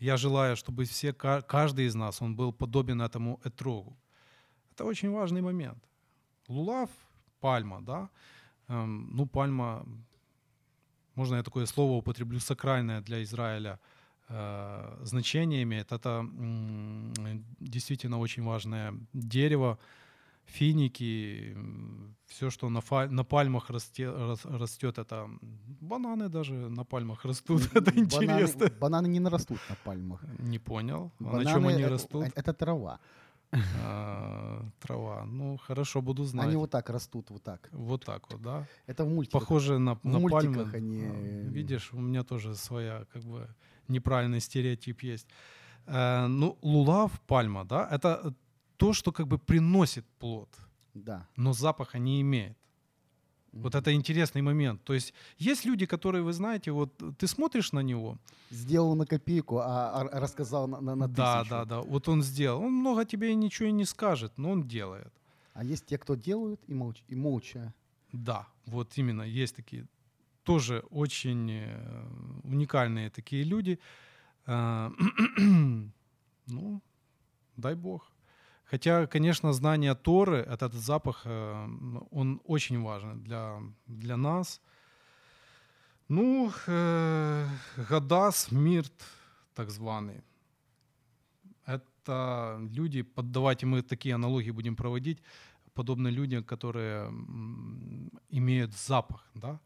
Я 0.00 0.16
желаю, 0.16 0.56
чтобы 0.56 0.84
все, 0.84 1.12
ка- 1.12 1.42
каждый 1.42 1.86
из 1.86 1.94
нас, 1.94 2.22
он 2.22 2.34
был 2.34 2.52
подобен 2.52 3.02
этому 3.02 3.38
этрогу. 3.44 3.96
Это 4.72 4.84
очень 4.84 5.10
важный 5.10 5.42
момент. 5.42 5.78
Лулав, 6.48 6.90
пальма, 7.40 7.80
да, 7.82 8.08
Эм, 8.68 9.10
ну, 9.16 9.26
пальма, 9.26 9.84
можно 11.16 11.36
я 11.36 11.42
такое 11.42 11.66
слово 11.66 11.92
употреблю, 11.98 12.38
сакральное 12.40 13.00
для 13.00 13.22
Израиля 13.22 13.78
э, 14.28 14.98
значение 15.02 15.62
имеет. 15.64 15.92
Это 15.92 16.08
м, 16.20 17.12
действительно 17.60 18.18
очень 18.20 18.44
важное 18.44 18.94
дерево, 19.12 19.78
финики, 20.50 21.56
все, 22.26 22.50
что 22.50 22.68
на, 22.70 22.80
фа- 22.80 23.08
на 23.08 23.24
пальмах 23.24 23.70
расте- 23.70 24.10
рас- 24.28 24.44
растет, 24.44 24.98
это 24.98 25.28
бананы 25.80 26.28
даже 26.28 26.52
на 26.52 26.84
пальмах 26.84 27.24
растут. 27.24 27.62
Это 27.74 27.90
Бананы- 27.90 28.00
интересно. 28.04 28.70
Бананы 28.80 29.08
не 29.08 29.20
нарастут 29.20 29.58
на 29.70 29.76
пальмах. 29.84 30.20
Не 30.38 30.58
понял. 30.58 31.10
А 31.18 31.22
на 31.22 31.28
Бананы 31.30 31.50
чем 31.50 31.66
они 31.68 31.84
растут? 31.86 32.24
э- 32.26 32.32
Это 32.34 32.52
трава. 32.52 32.98
А, 33.84 34.62
трава. 34.80 35.24
Ну, 35.26 35.56
хорошо, 35.66 36.00
буду 36.02 36.24
знать. 36.24 36.46
Они 36.46 36.56
вот 36.56 36.70
так 36.70 36.90
растут, 36.90 37.30
вот 37.30 37.42
так. 37.42 37.68
Вот 37.72 38.04
так 38.04 38.30
вот, 38.32 38.42
да. 38.42 38.66
Это 38.86 39.04
в 39.04 39.08
мультиках. 39.08 39.40
Похоже 39.40 39.78
на, 39.78 39.94
в 39.94 40.04
на 40.04 40.20
пальмы. 40.28 40.70
они, 40.76 41.02
э, 41.04 41.48
Видишь, 41.48 41.92
у 41.92 42.00
меня 42.00 42.22
тоже 42.22 42.54
своя, 42.54 43.04
как 43.12 43.22
бы, 43.22 43.48
неправильный 43.88 44.40
стереотип 44.40 45.02
есть. 45.02 45.26
Э, 45.86 46.26
ну, 46.28 46.56
лулав, 46.62 47.10
пальма, 47.26 47.64
да, 47.64 47.88
это 47.90 48.34
то, 48.80 48.92
что 48.92 49.12
как 49.12 49.26
бы 49.26 49.38
приносит 49.38 50.04
плод, 50.18 50.48
Да. 50.94 51.26
но 51.36 51.52
запаха 51.52 51.98
не 51.98 52.20
имеет. 52.20 52.56
Вот 53.52 53.74
это 53.74 53.92
интересный 53.92 54.42
момент. 54.42 54.82
То 54.84 54.94
есть 54.94 55.14
есть 55.38 55.64
люди, 55.66 55.86
которые, 55.86 56.22
вы 56.22 56.32
знаете, 56.32 56.70
вот 56.70 56.90
ты 57.18 57.26
смотришь 57.26 57.72
на 57.72 57.82
него, 57.82 58.16
Сделал 58.50 58.96
на 58.96 59.06
копейку, 59.06 59.58
а, 59.58 59.90
а 59.90 60.20
рассказал 60.20 60.68
на, 60.68 60.80
на, 60.80 60.94
на 60.96 61.08
да, 61.08 61.40
тысячу. 61.42 61.50
да, 61.50 61.64
да, 61.64 61.80
вот 61.80 62.08
он 62.08 62.22
сделал, 62.22 62.62
он 62.62 62.72
много 62.72 63.04
тебе 63.04 63.34
ничего 63.34 63.68
и 63.68 63.72
не 63.72 63.84
скажет, 63.84 64.32
но 64.38 64.50
он 64.50 64.62
делает. 64.68 65.12
А 65.54 65.64
есть 65.64 65.86
те, 65.86 65.98
кто 65.98 66.14
делают 66.16 66.60
и, 66.68 66.74
молч, 66.74 67.02
и 67.08 67.16
молча. 67.16 67.74
Да, 68.12 68.46
вот 68.66 68.98
именно 68.98 69.22
есть 69.22 69.56
такие 69.56 69.86
тоже 70.44 70.82
очень 70.90 71.50
э, 71.50 72.08
уникальные 72.44 73.10
такие 73.10 73.44
люди. 73.44 73.78
Э, 74.46 74.90
Ну, 76.46 76.80
дай 77.56 77.74
бог. 77.74 78.10
Хотя, 78.70 79.06
конечно, 79.06 79.52
знание 79.52 79.94
Торы, 79.94 80.36
этот 80.36 80.74
запах, 80.74 81.22
э, 81.24 81.68
он 82.12 82.40
очень 82.44 82.80
важен 82.80 83.20
для, 83.24 83.60
для 83.86 84.16
нас. 84.16 84.60
Ну, 86.08 86.52
э, 86.68 87.46
Гадас, 87.88 88.52
Мирт, 88.52 88.92
так 89.54 89.70
званый. 89.70 90.22
Это 91.66 92.60
люди, 92.76 93.04
давайте 93.16 93.66
мы 93.66 93.82
такие 93.82 94.14
аналогии 94.14 94.52
будем 94.52 94.76
проводить, 94.76 95.18
подобны 95.74 96.08
людям, 96.08 96.44
которые 96.44 97.08
имеют 98.30 98.72
запах, 98.76 99.24
да. 99.34 99.58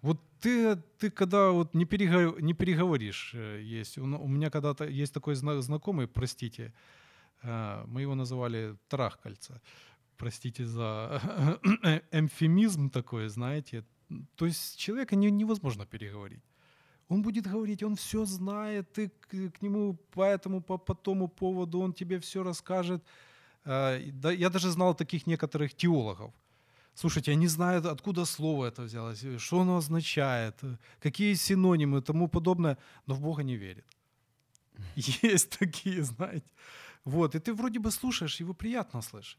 Вот 0.00 0.18
ты, 0.40 0.76
ты 0.98 1.10
когда 1.10 1.50
вот 1.50 1.74
не, 1.74 1.84
переговор, 1.84 2.42
не 2.42 2.54
переговоришь, 2.54 3.34
э, 3.34 3.60
есть. 3.62 3.98
У, 3.98 4.28
меня 4.28 4.48
когда-то 4.50 4.84
есть 4.84 5.12
такой 5.12 5.34
зна- 5.34 5.60
знакомый, 5.60 6.06
простите, 6.06 6.72
мы 7.44 8.02
его 8.02 8.14
называли 8.14 8.76
трахкальца. 8.88 9.60
Простите 10.16 10.64
за 10.64 11.20
эмфемизм 12.12 12.90
такой, 12.90 13.28
знаете. 13.28 13.84
То 14.36 14.46
есть 14.46 14.78
человека 14.78 15.16
не, 15.16 15.30
невозможно 15.30 15.86
переговорить. 15.86 16.42
Он 17.08 17.22
будет 17.22 17.46
говорить, 17.46 17.82
он 17.82 17.94
все 17.96 18.24
знает, 18.24 18.92
ты 18.92 19.08
к, 19.08 19.50
к 19.58 19.62
нему 19.62 19.94
по 20.10 20.22
этому, 20.22 20.62
по, 20.62 20.78
по 20.78 20.94
тому 20.94 21.28
поводу, 21.28 21.80
он 21.80 21.92
тебе 21.92 22.18
все 22.18 22.42
расскажет. 22.42 23.04
Э, 23.64 24.00
я 24.38 24.50
даже 24.50 24.70
знал 24.70 24.94
таких 24.94 25.26
некоторых 25.26 25.74
теологов. 25.74 26.32
Слушайте, 26.94 27.32
они 27.32 27.48
знают, 27.48 27.86
откуда 27.86 28.24
слово 28.24 28.66
это 28.66 28.82
взялось, 28.82 29.24
э, 29.24 29.38
что 29.38 29.60
оно 29.60 29.76
означает, 29.76 30.54
э, 30.62 30.76
какие 31.00 31.34
синонимы 31.34 31.98
и 31.98 32.02
тому 32.02 32.28
подобное, 32.28 32.76
но 33.06 33.14
в 33.14 33.20
Бога 33.20 33.42
не 33.42 33.56
верит. 33.56 33.84
Есть 35.22 35.58
такие, 35.58 36.02
знаете. 36.02 36.50
Вот, 37.04 37.34
и 37.34 37.38
ты 37.38 37.52
вроде 37.52 37.78
бы 37.78 37.90
слушаешь, 37.90 38.40
его 38.40 38.54
приятно 38.54 39.02
слышать. 39.02 39.38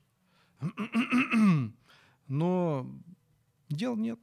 Но 2.28 2.88
дел 3.70 3.96
нет. 3.96 4.20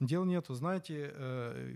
Дел 0.00 0.24
нету. 0.24 0.54
Знаете, 0.54 1.12
э, 1.14 1.74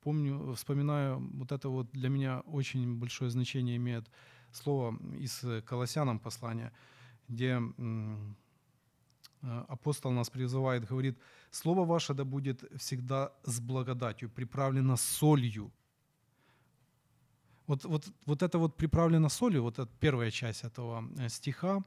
помню, 0.00 0.54
вспоминаю, 0.54 1.18
вот 1.34 1.52
это 1.52 1.68
вот 1.68 1.90
для 1.92 2.08
меня 2.08 2.40
очень 2.40 2.96
большое 2.96 3.30
значение 3.30 3.76
имеет 3.76 4.10
слово 4.52 4.96
из 5.18 5.44
Колоссянам 5.64 6.18
послания, 6.18 6.72
где 7.28 7.60
апостол 9.42 10.12
нас 10.12 10.30
призывает, 10.30 10.86
говорит, 10.86 11.18
«Слово 11.50 11.84
ваше 11.84 12.14
да 12.14 12.24
будет 12.24 12.64
всегда 12.76 13.32
с 13.44 13.60
благодатью, 13.60 14.30
приправлено 14.30 14.96
солью». 14.96 15.72
Вот, 17.66 17.84
вот, 17.84 18.04
вот 18.26 18.42
это 18.42 18.58
вот 18.58 18.76
приправлено 18.76 19.28
солью, 19.28 19.62
вот 19.62 19.78
эта 19.78 19.90
первая 20.00 20.30
часть 20.30 20.64
этого 20.64 21.04
э, 21.18 21.28
стиха, 21.28 21.82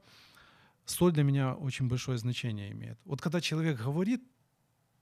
соль 0.84 1.12
для 1.12 1.22
меня 1.22 1.54
очень 1.54 1.88
большое 1.88 2.18
значение 2.18 2.70
имеет. 2.72 2.98
Вот 3.04 3.20
когда 3.20 3.40
человек 3.40 3.84
говорит, 3.86 4.20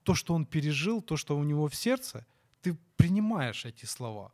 то, 0.03 0.15
что 0.15 0.33
он 0.33 0.45
пережил, 0.45 1.01
то, 1.01 1.17
что 1.17 1.37
у 1.37 1.43
него 1.43 1.67
в 1.67 1.75
сердце, 1.75 2.25
ты 2.61 2.77
принимаешь 2.95 3.65
эти 3.65 3.85
слова. 3.85 4.31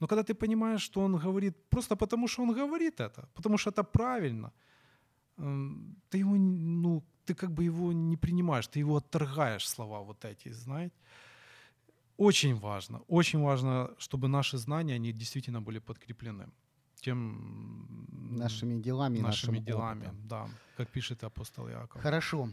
Но 0.00 0.06
когда 0.06 0.22
ты 0.22 0.34
понимаешь, 0.34 0.82
что 0.82 1.00
он 1.00 1.16
говорит 1.16 1.56
просто 1.70 1.96
потому, 1.96 2.28
что 2.28 2.42
он 2.42 2.54
говорит 2.54 3.00
это, 3.00 3.28
потому 3.34 3.58
что 3.58 3.70
это 3.70 3.82
правильно, 3.82 4.52
ты 6.08 6.18
его, 6.18 6.36
ну, 6.36 7.02
ты 7.24 7.34
как 7.34 7.50
бы 7.50 7.64
его 7.64 7.92
не 7.92 8.16
принимаешь, 8.16 8.66
ты 8.66 8.80
его 8.80 8.96
отторгаешь, 8.96 9.68
слова 9.68 10.00
вот 10.00 10.24
эти, 10.24 10.52
знаете. 10.52 10.94
Очень 12.20 12.54
важно, 12.54 13.00
очень 13.08 13.40
важно, 13.40 13.94
чтобы 13.96 14.28
наши 14.28 14.58
знания, 14.58 14.96
они 14.96 15.10
действительно 15.10 15.62
были 15.62 15.78
подкреплены 15.78 16.50
тем 17.00 18.06
нашими 18.36 18.78
делами, 18.78 19.20
нашими 19.20 19.52
нашим 19.56 19.64
делами, 19.64 20.06
опытом. 20.06 20.28
да, 20.28 20.48
как 20.76 20.90
пишет 20.90 21.24
апостол 21.24 21.66
Иаков. 21.70 22.02
Хорошо, 22.02 22.50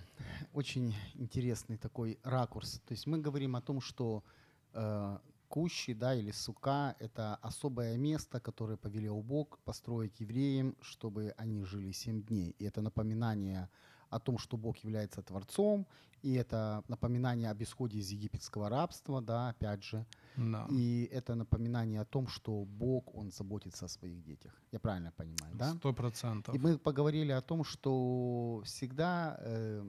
очень 0.53 0.95
интересный 1.15 1.78
такой 1.78 2.18
ракурс. 2.24 2.82
То 2.88 2.93
есть 2.93 3.07
мы 3.07 3.18
говорим 3.18 3.57
о 3.57 3.61
том, 3.61 3.82
что 3.82 4.24
э, 4.72 5.18
кущи, 5.49 5.93
да, 5.93 6.15
или 6.15 6.32
сука– 6.32 6.95
это 6.99 7.36
особое 7.36 7.97
место, 7.97 8.39
которое 8.39 8.78
повелел 8.78 9.22
Бог 9.22 9.59
построить 9.65 10.22
евреям, 10.22 10.78
чтобы 10.82 11.34
они 11.38 11.65
жили 11.65 11.91
семь 11.91 12.24
дней. 12.24 12.55
И 12.57 12.63
это 12.63 12.82
напоминание 12.82 13.68
о 14.10 14.20
том, 14.20 14.38
что 14.38 14.58
Бог 14.58 14.78
является 14.78 15.22
Творцом, 15.22 15.86
и 16.24 16.34
это 16.34 16.84
напоминание 16.88 17.51
об 17.51 17.62
исходе 17.62 17.99
из 17.99 18.10
египетского 18.12 18.70
рабства, 18.70 19.22
да, 19.22 19.49
опять 19.49 19.84
же. 19.84 20.05
Да. 20.36 20.66
И 20.72 21.10
это 21.12 21.36
напоминание 21.36 22.01
о 22.01 22.05
том, 22.05 22.28
что 22.28 22.66
Бог, 22.66 23.16
Он 23.16 23.32
заботится 23.32 23.86
о 23.86 23.88
своих 23.88 24.24
детях. 24.24 24.51
Я 24.72 24.80
правильно 24.80 25.12
понимаю, 25.12 25.55
да? 25.55 25.74
Сто 25.76 25.93
процентов. 25.93 26.55
И 26.55 26.60
мы 26.60 26.78
поговорили 26.78 27.32
о 27.32 27.41
том, 27.41 27.64
что 27.64 28.62
всегда 28.66 29.38
э, 29.39 29.86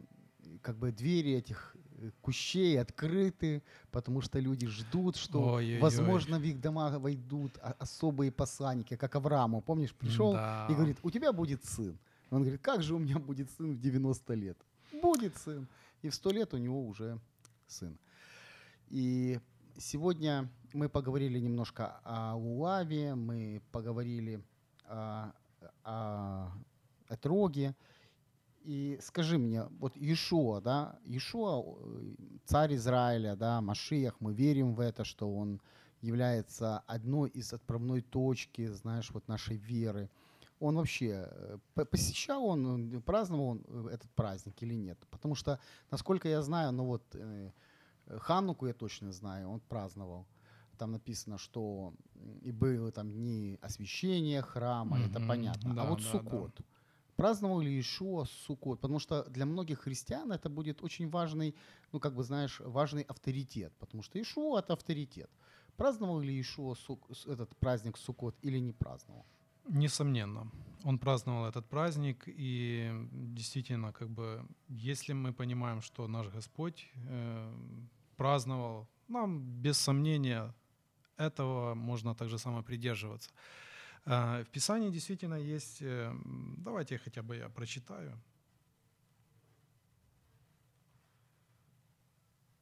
как 0.63 0.77
бы 0.77 0.93
двери 0.93 1.33
этих 1.33 1.77
э, 1.97 2.11
кущей 2.21 2.79
открыты, 2.81 3.63
потому 3.91 4.21
что 4.21 4.39
люди 4.39 4.67
ждут, 4.67 5.17
что, 5.17 5.41
Ой-ой-ой. 5.55 5.81
возможно, 5.81 6.39
в 6.39 6.43
их 6.43 6.61
дома 6.61 6.99
войдут 6.99 7.59
особые 7.79 8.31
посланники, 8.31 8.97
как 8.97 9.17
Аврааму. 9.17 9.61
Помнишь, 9.63 9.95
пришел 9.95 10.33
Да. 10.33 10.67
и 10.71 10.75
говорит, 10.75 10.99
у 11.03 11.11
тебя 11.11 11.33
будет 11.33 11.65
сын. 11.65 11.99
Он 12.31 12.43
говорит, 12.43 12.61
как 12.61 12.83
же 12.83 12.95
у 12.95 12.99
меня 12.99 13.19
будет 13.19 13.51
сын 13.51 13.75
в 13.75 13.81
90 13.81 14.35
лет? 14.35 14.59
Будет 15.03 15.37
сын. 15.37 15.67
И 16.03 16.09
в 16.09 16.15
100 16.15 16.31
лет 16.31 16.55
у 16.55 16.59
него 16.59 16.87
уже 16.87 17.21
сын. 17.67 17.99
И 18.89 19.39
сегодня 19.79 20.49
мы 20.73 20.89
поговорили 20.89 21.39
немножко 21.39 22.01
о 22.05 22.37
Луаве, 22.37 23.15
мы 23.15 23.63
поговорили 23.73 24.43
о, 24.85 25.33
о 25.85 26.53
Этроге. 27.09 27.75
И 28.65 28.99
скажи 29.03 29.39
мне, 29.39 29.65
вот 29.79 29.97
Иешуа, 29.97 30.61
да, 30.61 30.99
Иешуа, 31.05 31.63
царь 32.45 32.75
Израиля, 32.75 33.35
да, 33.37 33.61
Машиях, 33.61 34.17
мы 34.21 34.35
верим 34.35 34.75
в 34.75 34.81
это, 34.81 35.05
что 35.05 35.35
он 35.35 35.61
является 36.01 36.81
одной 36.81 37.31
из 37.31 37.53
отправной 37.53 38.03
точки, 38.03 38.67
знаешь, 38.67 39.11
вот 39.11 39.27
нашей 39.29 39.57
веры. 39.57 40.11
Он 40.61 40.77
вообще, 40.77 41.29
э, 41.31 41.59
по- 41.75 41.85
посещал 41.85 42.45
он, 42.45 42.95
э, 42.97 43.01
праздновал 43.01 43.47
он 43.49 43.65
э, 43.69 43.89
этот 43.95 44.11
праздник 44.15 44.63
или 44.63 44.75
нет? 44.75 44.99
Потому 45.11 45.35
что, 45.35 45.59
насколько 45.91 46.29
я 46.29 46.43
знаю, 46.43 46.73
ну 46.73 46.85
вот 46.87 47.17
Хануку 48.09 48.67
я 48.67 48.73
точно 48.73 49.13
знаю, 49.13 49.49
он 49.51 49.61
праздновал. 49.61 50.27
Там 50.79 50.93
написано, 50.93 51.39
что 51.39 51.93
и 52.47 52.53
были 52.53 52.91
там 52.91 53.11
дни 53.11 53.59
освящения 53.63 54.43
храма, 54.43 54.99
это 55.01 55.19
Мгм. 55.19 55.29
понятно. 55.29 55.75
Да, 55.75 55.83
а 55.83 55.91
вот 55.91 55.99
да, 55.99 56.05
Суккот. 56.05 56.61
Праздновал 57.17 57.61
ли 57.61 57.81
Ишуа 57.81 58.25
Суккот? 58.27 58.81
Потому 58.81 59.01
что 59.01 59.25
для 59.25 59.45
многих 59.45 59.81
христиан 59.81 60.31
это 60.31 60.49
будет 60.49 60.83
очень 60.85 61.11
важный, 61.11 61.55
ну 61.93 61.99
как 62.01 62.15
бы 62.15 62.23
знаешь, 62.23 62.61
важный 62.61 63.03
авторитет. 63.03 63.73
Потому 63.79 64.03
что 64.05 64.21
Ишуа 64.21 64.61
это 64.61 64.73
авторитет. 64.73 65.29
Праздновал 65.77 66.21
ли 66.21 66.41
Ишуа 66.41 66.75
Сук- 66.75 67.11
этот 67.27 67.57
праздник 67.57 67.99
Суккот 67.99 68.37
или 68.43 68.61
не 68.61 68.73
праздновал? 68.73 69.25
Несомненно, 69.69 70.51
он 70.85 70.99
праздновал 70.99 71.47
этот 71.47 71.69
праздник, 71.69 72.25
и 72.27 72.91
действительно, 73.13 73.93
как 73.93 74.09
бы, 74.09 74.47
если 74.69 75.13
мы 75.13 75.33
понимаем, 75.33 75.83
что 75.83 76.09
наш 76.09 76.29
Господь 76.29 76.91
э, 76.95 77.55
праздновал, 78.17 78.89
нам 79.09 79.41
без 79.63 79.77
сомнения 79.79 80.55
этого 81.19 81.75
можно 81.75 82.15
так 82.15 82.29
же 82.31 82.39
само 82.39 82.63
придерживаться. 82.63 83.31
Э, 84.07 84.43
в 84.43 84.49
Писании 84.51 84.91
действительно 84.91 85.35
есть, 85.35 85.83
э, 85.83 86.15
давайте 86.59 86.97
хотя 86.99 87.23
бы 87.23 87.37
я 87.37 87.49
прочитаю. 87.51 88.19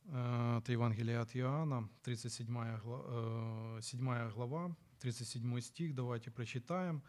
Э, 0.06 0.58
Это 0.60 0.72
Евангелие 0.72 1.20
от 1.20 1.36
Иоанна, 1.36 1.88
37 2.02 2.78
гла- 2.80 3.04
э, 3.78 3.80
7 3.82 4.30
глава, 4.30 4.74
37 5.00 5.60
стих, 5.60 5.94
давайте 5.94 6.30
прочитаем. 6.30 7.02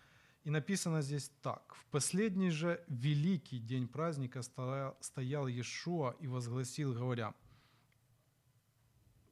И 0.43 0.49
написано 0.49 1.01
здесь 1.01 1.31
так. 1.41 1.75
«В 1.75 1.85
последний 1.91 2.51
же 2.51 2.81
великий 2.87 3.59
день 3.59 3.87
праздника 3.87 4.39
стоя- 4.39 4.95
стоял 5.01 5.47
Иешуа 5.47 6.15
и 6.21 6.27
возгласил, 6.27 6.93
говоря, 6.93 7.33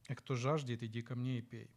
«А 0.09 0.15
кто 0.15 0.35
жаждет, 0.35 0.83
иди 0.83 1.01
ко 1.01 1.15
мне 1.15 1.37
и 1.37 1.41
пей. 1.41 1.69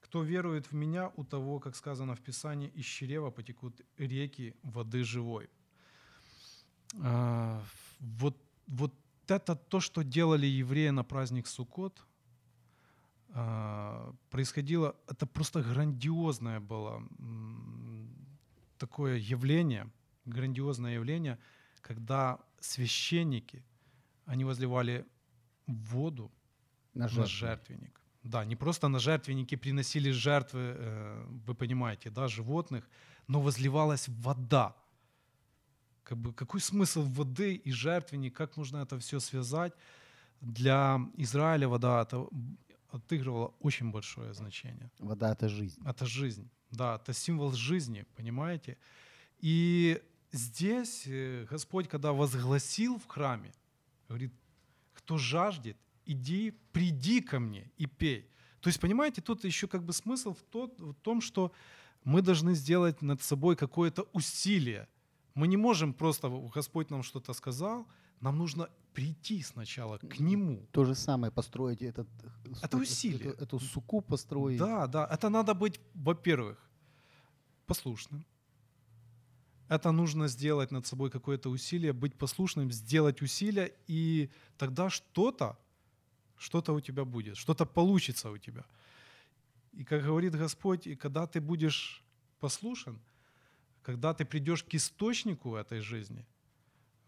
Кто 0.00 0.22
верует 0.22 0.66
в 0.66 0.74
меня, 0.74 1.12
у 1.16 1.24
того, 1.24 1.60
как 1.60 1.76
сказано 1.76 2.14
в 2.14 2.20
Писании, 2.20 2.68
из 2.78 2.84
чрева 2.84 3.30
потекут 3.30 3.80
реки 3.98 4.54
воды 4.62 5.02
живой». 5.02 5.48
А, 7.02 7.64
Вот, 8.00 8.36
вот 8.66 8.94
это 9.28 9.54
то, 9.54 9.80
что 9.80 10.02
делали 10.02 10.46
евреи 10.46 10.90
на 10.90 11.04
праздник 11.04 11.46
Суккот, 11.46 12.02
происходило, 14.30 14.94
это 15.08 15.26
просто 15.26 15.62
грандиозное 15.62 16.60
было 16.60 17.02
такое 18.78 19.18
явление, 19.18 19.90
грандиозное 20.24 20.94
явление, 20.94 21.38
когда 21.80 22.38
священники, 22.60 23.62
они 24.26 24.44
возливали 24.44 25.04
воду 25.66 26.30
На 26.94 27.02
на 27.02 27.08
жертву. 27.08 27.26
жертвенник. 27.26 28.00
Да, 28.22 28.44
не 28.44 28.56
просто 28.56 28.88
на 28.88 28.98
жертвенники 28.98 29.56
приносили 29.56 30.10
жертвы, 30.12 30.60
э, 30.60 31.26
вы 31.46 31.54
понимаете, 31.54 32.10
да, 32.10 32.28
животных, 32.28 32.88
но 33.28 33.40
возливалась 33.40 34.08
вода. 34.08 34.74
Как 36.02 36.18
бы, 36.18 36.32
какой 36.32 36.60
смысл 36.60 37.02
воды 37.02 37.54
и 37.54 37.72
жертвенник, 37.72 38.36
как 38.36 38.56
можно 38.56 38.78
это 38.82 38.98
все 38.98 39.20
связать? 39.20 39.72
Для 40.40 40.98
Израиля 41.18 41.68
вода 41.68 42.02
это 42.02 42.26
отыгрывала 42.92 43.54
очень 43.60 43.90
большое 43.90 44.34
значение. 44.34 44.90
Вода– 44.98 45.32
это 45.32 45.48
жизнь. 45.48 45.80
Это 45.84 46.06
жизнь, 46.06 46.48
да, 46.70 46.96
это 46.96 47.12
символ 47.12 47.52
жизни, 47.52 48.04
понимаете? 48.16 48.76
И 49.38 50.02
здесь 50.32 51.04
э, 51.06 51.46
Господь, 51.50 51.88
когда 51.88 52.12
возгласил 52.12 52.98
в 52.98 53.06
храме, 53.06 53.52
говорит, 54.08 54.32
кто 54.92 55.18
жаждет, 55.18 55.76
иди, 56.06 56.52
приди 56.72 57.20
ко 57.20 57.40
мне 57.40 57.70
и 57.76 57.86
пей. 57.86 58.28
То 58.60 58.68
есть, 58.68 58.80
понимаете, 58.80 59.22
тут 59.22 59.44
еще 59.44 59.66
как 59.66 59.82
бы 59.82 59.92
смысл 59.92 60.34
в, 60.34 60.42
тот, 60.50 60.78
в 60.80 60.94
том, 60.94 61.20
что 61.20 61.52
мы 62.04 62.22
должны 62.22 62.54
сделать 62.54 63.02
над 63.02 63.22
собой 63.22 63.56
какое-то 63.56 64.08
усилие. 64.12 64.88
Мы 65.34 65.48
не 65.48 65.56
можем 65.56 65.94
просто, 65.94 66.28
Господь 66.54 66.90
нам 66.90 67.02
что-то 67.02 67.32
сказал, 67.32 67.86
нам 68.20 68.36
нужно 68.36 68.68
прийти 68.92 69.42
сначала 69.42 69.98
к 69.98 70.20
Нему. 70.20 70.66
То 70.72 70.84
же 70.84 70.94
самое 70.94 71.30
построить 71.32 71.82
этот... 71.82 72.08
Это 72.62 72.76
усилие. 72.76 73.30
Эту, 73.30 73.42
эту 73.42 73.60
суку 73.60 74.00
построить. 74.00 74.58
Да, 74.58 74.86
да. 74.86 75.06
Это 75.10 75.28
надо 75.28 75.54
быть, 75.54 75.80
во-первых, 75.94 76.58
послушным. 77.66 78.24
Это 79.68 79.92
нужно 79.92 80.28
сделать 80.28 80.72
над 80.72 80.86
собой 80.86 81.10
какое-то 81.10 81.50
усилие, 81.50 81.92
быть 81.92 82.14
послушным, 82.18 82.72
сделать 82.72 83.22
усилие, 83.22 83.72
и 83.86 84.28
тогда 84.58 84.90
что-то, 84.90 85.56
что-то 86.36 86.72
у 86.72 86.80
тебя 86.80 87.04
будет, 87.04 87.36
что-то 87.36 87.66
получится 87.66 88.30
у 88.30 88.38
тебя. 88.38 88.64
И 89.72 89.84
как 89.84 90.02
говорит 90.02 90.34
Господь, 90.34 90.88
и 90.88 90.96
когда 90.96 91.26
ты 91.26 91.40
будешь 91.40 92.02
послушен, 92.40 92.98
когда 93.82 94.12
ты 94.12 94.24
придешь 94.24 94.64
к 94.64 94.74
источнику 94.74 95.54
этой 95.54 95.80
жизни, 95.80 96.26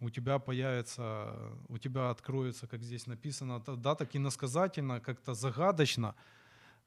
у 0.03 0.11
тебя 0.11 0.39
появится, 0.39 1.35
у 1.69 1.79
тебя 1.79 2.11
откроется, 2.11 2.67
как 2.67 2.83
здесь 2.83 3.07
написано, 3.07 3.61
да, 3.61 3.95
так 3.95 4.17
иносказательно, 4.17 5.01
как-то 5.01 5.35
загадочно, 5.35 6.15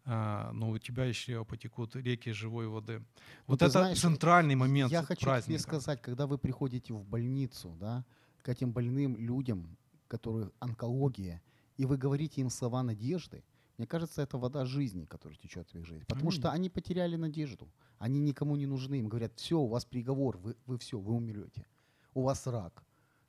а, 0.06 0.52
но 0.52 0.70
у 0.70 0.78
тебя 0.78 1.06
еще 1.06 1.44
потекут 1.46 1.96
реки 1.96 2.32
живой 2.32 2.68
воды. 2.68 3.02
Вот 3.48 3.60
ты 3.60 3.66
это 3.66 3.80
знаешь, 3.80 4.00
центральный 4.00 4.56
момент 4.56 4.92
Я 4.92 5.04
хочу 5.04 5.26
праздника. 5.26 5.60
тебе 5.60 5.60
сказать, 5.60 6.02
когда 6.02 6.28
вы 6.28 6.38
приходите 6.38 6.94
в 6.94 7.04
больницу, 7.06 7.76
да, 7.80 8.06
к 8.42 8.50
этим 8.50 8.72
больным 8.72 9.18
людям, 9.18 9.78
которые 10.08 10.52
онкология, 10.60 11.42
и 11.78 11.86
вы 11.86 11.98
говорите 11.98 12.42
им 12.42 12.50
слова 12.50 12.84
надежды, 12.84 13.44
мне 13.78 13.88
кажется, 13.88 14.22
это 14.22 14.38
вода 14.38 14.66
жизни, 14.66 15.06
которая 15.06 15.38
течет 15.38 15.70
в 15.70 15.76
их 15.76 15.86
жизнь. 15.86 16.06
Потому 16.06 16.32
что 16.32 16.50
Аминь. 16.50 16.62
они 16.62 16.70
потеряли 16.70 17.18
надежду. 17.18 17.68
Они 17.98 18.20
никому 18.20 18.56
не 18.56 18.66
нужны. 18.66 19.00
Им 19.00 19.10
говорят, 19.10 19.34
все, 19.36 19.60
у 19.60 19.68
вас 19.68 19.84
приговор, 19.84 20.38
вы, 20.38 20.56
вы 20.66 20.78
все, 20.78 20.98
вы 20.98 21.14
умрете. 21.14 21.66
У 22.14 22.22
вас 22.22 22.48
рак. 22.48 22.85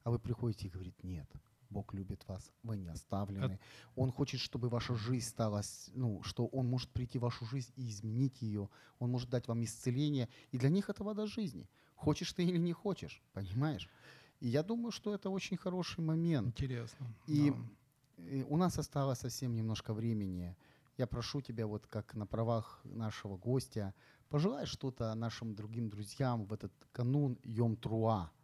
А 0.06 0.10
вы 0.10 0.20
приходите 0.20 0.68
и 0.68 0.70
говорите, 0.70 0.98
нет, 1.02 1.28
Бог 1.68 1.92
любит 1.92 2.24
вас, 2.28 2.52
вы 2.62 2.76
не 2.76 2.86
оставлены. 2.86 3.58
Он 3.96 4.12
хочет, 4.12 4.40
чтобы 4.40 4.68
ваша 4.68 4.94
жизнь 4.94 5.26
стала, 5.26 5.62
ну, 5.94 6.22
что 6.22 6.46
Он 6.46 6.68
может 6.68 6.90
прийти 6.90 7.18
в 7.18 7.22
вашу 7.22 7.44
жизнь 7.44 7.72
и 7.74 7.90
изменить 7.90 8.40
ее. 8.40 8.68
Он 9.00 9.10
может 9.10 9.30
дать 9.30 9.48
вам 9.48 9.64
исцеление. 9.64 10.28
И 10.52 10.58
для 10.58 10.68
них 10.68 10.90
это 10.90 11.02
вода 11.02 11.26
жизни. 11.26 11.68
Хочешь 11.96 12.32
ты 12.32 12.44
или 12.44 12.56
не 12.56 12.72
хочешь, 12.72 13.20
понимаешь? 13.32 13.88
И 14.38 14.46
я 14.46 14.62
думаю, 14.62 14.92
что 14.92 15.12
это 15.12 15.28
очень 15.28 15.56
хороший 15.56 16.04
момент. 16.04 16.46
Интересно. 16.46 17.06
И- 17.26 17.50
да. 17.50 18.28
И 18.30 18.44
у 18.44 18.56
нас 18.56 18.78
осталось 18.78 19.18
совсем 19.18 19.56
немножко 19.56 19.92
времени. 19.92 20.54
Я 20.98 21.08
прошу 21.08 21.40
тебя, 21.40 21.66
вот 21.66 21.86
как 21.88 22.14
на 22.14 22.26
правах 22.26 22.80
нашего 22.84 23.36
гостя, 23.36 23.92
пожелай 24.28 24.66
что-то 24.66 25.12
нашим 25.14 25.56
другим 25.56 25.88
друзьям 25.90 26.44
в 26.46 26.52
этот 26.52 26.72
канун 26.92 27.38
Йом-Труа. 27.42 28.20
Эм, 28.22 28.35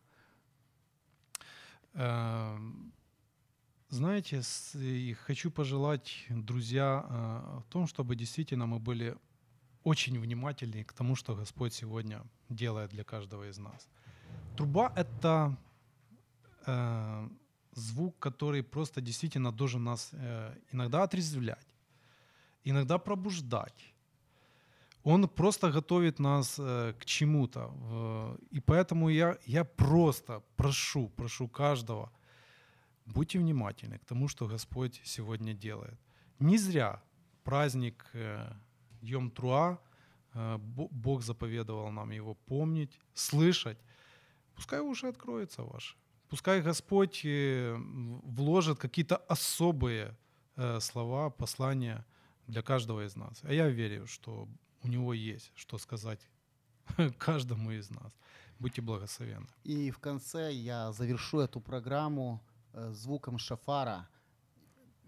Знаете, 3.89 4.41
с- 4.43 4.75
и 4.79 5.13
хочу 5.15 5.51
пожелать, 5.51 6.27
друзья, 6.31 7.05
э, 7.09 7.61
в 7.61 7.65
том, 7.69 7.87
чтобы 7.87 8.17
действительно 8.17 8.67
мы 8.67 8.79
были 8.79 9.17
очень 9.85 10.19
внимательны 10.19 10.85
к 10.85 10.93
тому, 10.95 11.15
что 11.17 11.35
Господь 11.35 11.75
сегодня 11.75 12.23
делает 12.49 12.91
для 12.91 13.05
каждого 13.05 13.49
из 13.51 13.59
нас. 13.59 13.89
Труба— 14.57 14.93
это 14.97 15.57
э, 16.67 17.29
звук, 17.73 18.19
который 18.19 18.63
просто 18.63 19.01
действительно 19.01 19.51
должен 19.53 19.85
нас 19.85 20.11
э, 20.13 20.55
иногда 20.73 21.03
отрезвлять, 21.03 21.67
иногда 22.65 22.99
пробуждать. 22.99 23.92
Он 25.05 25.29
просто 25.29 25.71
готовит 25.73 26.19
нас 26.21 26.59
э, 26.59 26.93
к 26.99 27.05
чему-то. 27.05 27.67
В- 27.69 28.39
И 28.51 28.61
поэтому 28.61 29.11
я, 29.11 29.37
я 29.47 29.65
просто 29.65 30.43
прошу, 30.57 31.09
прошу 31.09 31.49
каждого, 31.49 32.11
будьте 33.07 33.39
внимательны 33.39 33.99
к 33.99 34.05
тому, 34.05 34.29
что 34.29 34.47
Господь 34.47 35.01
сегодня 35.05 35.55
делает. 35.55 35.99
Не 36.39 36.59
зря 36.59 37.03
праздник 37.43 38.05
э, 38.15 38.53
Йом-Труа, 39.03 39.77
э, 40.35 40.59
Бо- 40.59 40.89
Бог 40.91 41.23
заповедовал 41.23 41.91
нам 41.93 42.11
его 42.13 42.35
помнить, 42.35 42.99
слышать. 43.15 43.79
Пускай 44.55 44.81
уши 44.81 45.09
откроются 45.09 45.63
ваши. 45.63 45.97
Пускай 46.29 46.63
Господь 46.63 47.23
э, 47.25 47.77
вложит 48.25 48.79
какие-то 48.79 49.17
особые 49.17 50.15
э, 50.57 50.81
слова, 50.81 51.31
послания 51.31 52.05
для 52.47 52.63
каждого 52.63 53.01
из 53.05 53.17
нас. 53.17 53.41
А 53.45 53.53
я 53.53 53.69
верю, 53.69 54.07
что 54.07 54.49
у 54.83 54.89
него 54.89 55.15
есть 55.15 55.51
что 55.55 55.79
сказать 55.79 56.21
каждому 57.19 57.71
из 57.71 57.91
нас. 57.91 58.13
Будьте 58.59 58.83
благословенны. 58.83 59.49
И 59.65 59.91
в 59.91 59.99
конце 59.99 60.53
я 60.53 60.93
завершу 60.93 61.41
эту 61.41 61.61
программу 61.61 62.41
э, 62.73 62.93
звуком 62.93 63.39
шафара, 63.39 64.09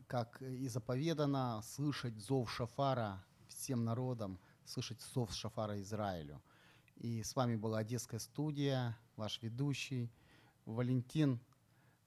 как 0.06 0.42
и 0.42 0.68
заповедано, 0.68 1.62
слышать 1.62 2.16
зов 2.18 2.50
шафара 2.50 3.24
всем 3.48 3.84
народам, 3.84 4.38
слышать 4.64 5.00
зов 5.14 5.32
шафара 5.32 5.80
Израилю. 5.80 6.42
И 6.96 7.22
с 7.22 7.36
вами 7.36 7.56
была 7.56 7.78
Одесская 7.78 8.20
студия, 8.20 8.96
ваш 9.16 9.42
ведущий 9.42 10.10
Валентин, 10.64 11.40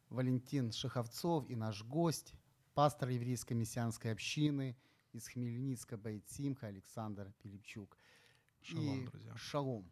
Валентин 0.09 0.71
Шиховцов 0.71 1.49
и 1.49 1.55
наш 1.55 1.83
гость, 1.83 2.33
пастор 2.73 3.09
еврейской 3.09 3.53
мессианской 3.53 4.11
общины 4.11 4.77
из 5.17 5.27
Хмельницка 5.27 5.97
Байцимха 5.97 6.67
Александр 6.67 7.33
Пилипчук. 7.41 7.97
Шалом, 8.61 9.01
И 9.03 9.05
друзья. 9.05 9.35
Шалом. 9.35 9.91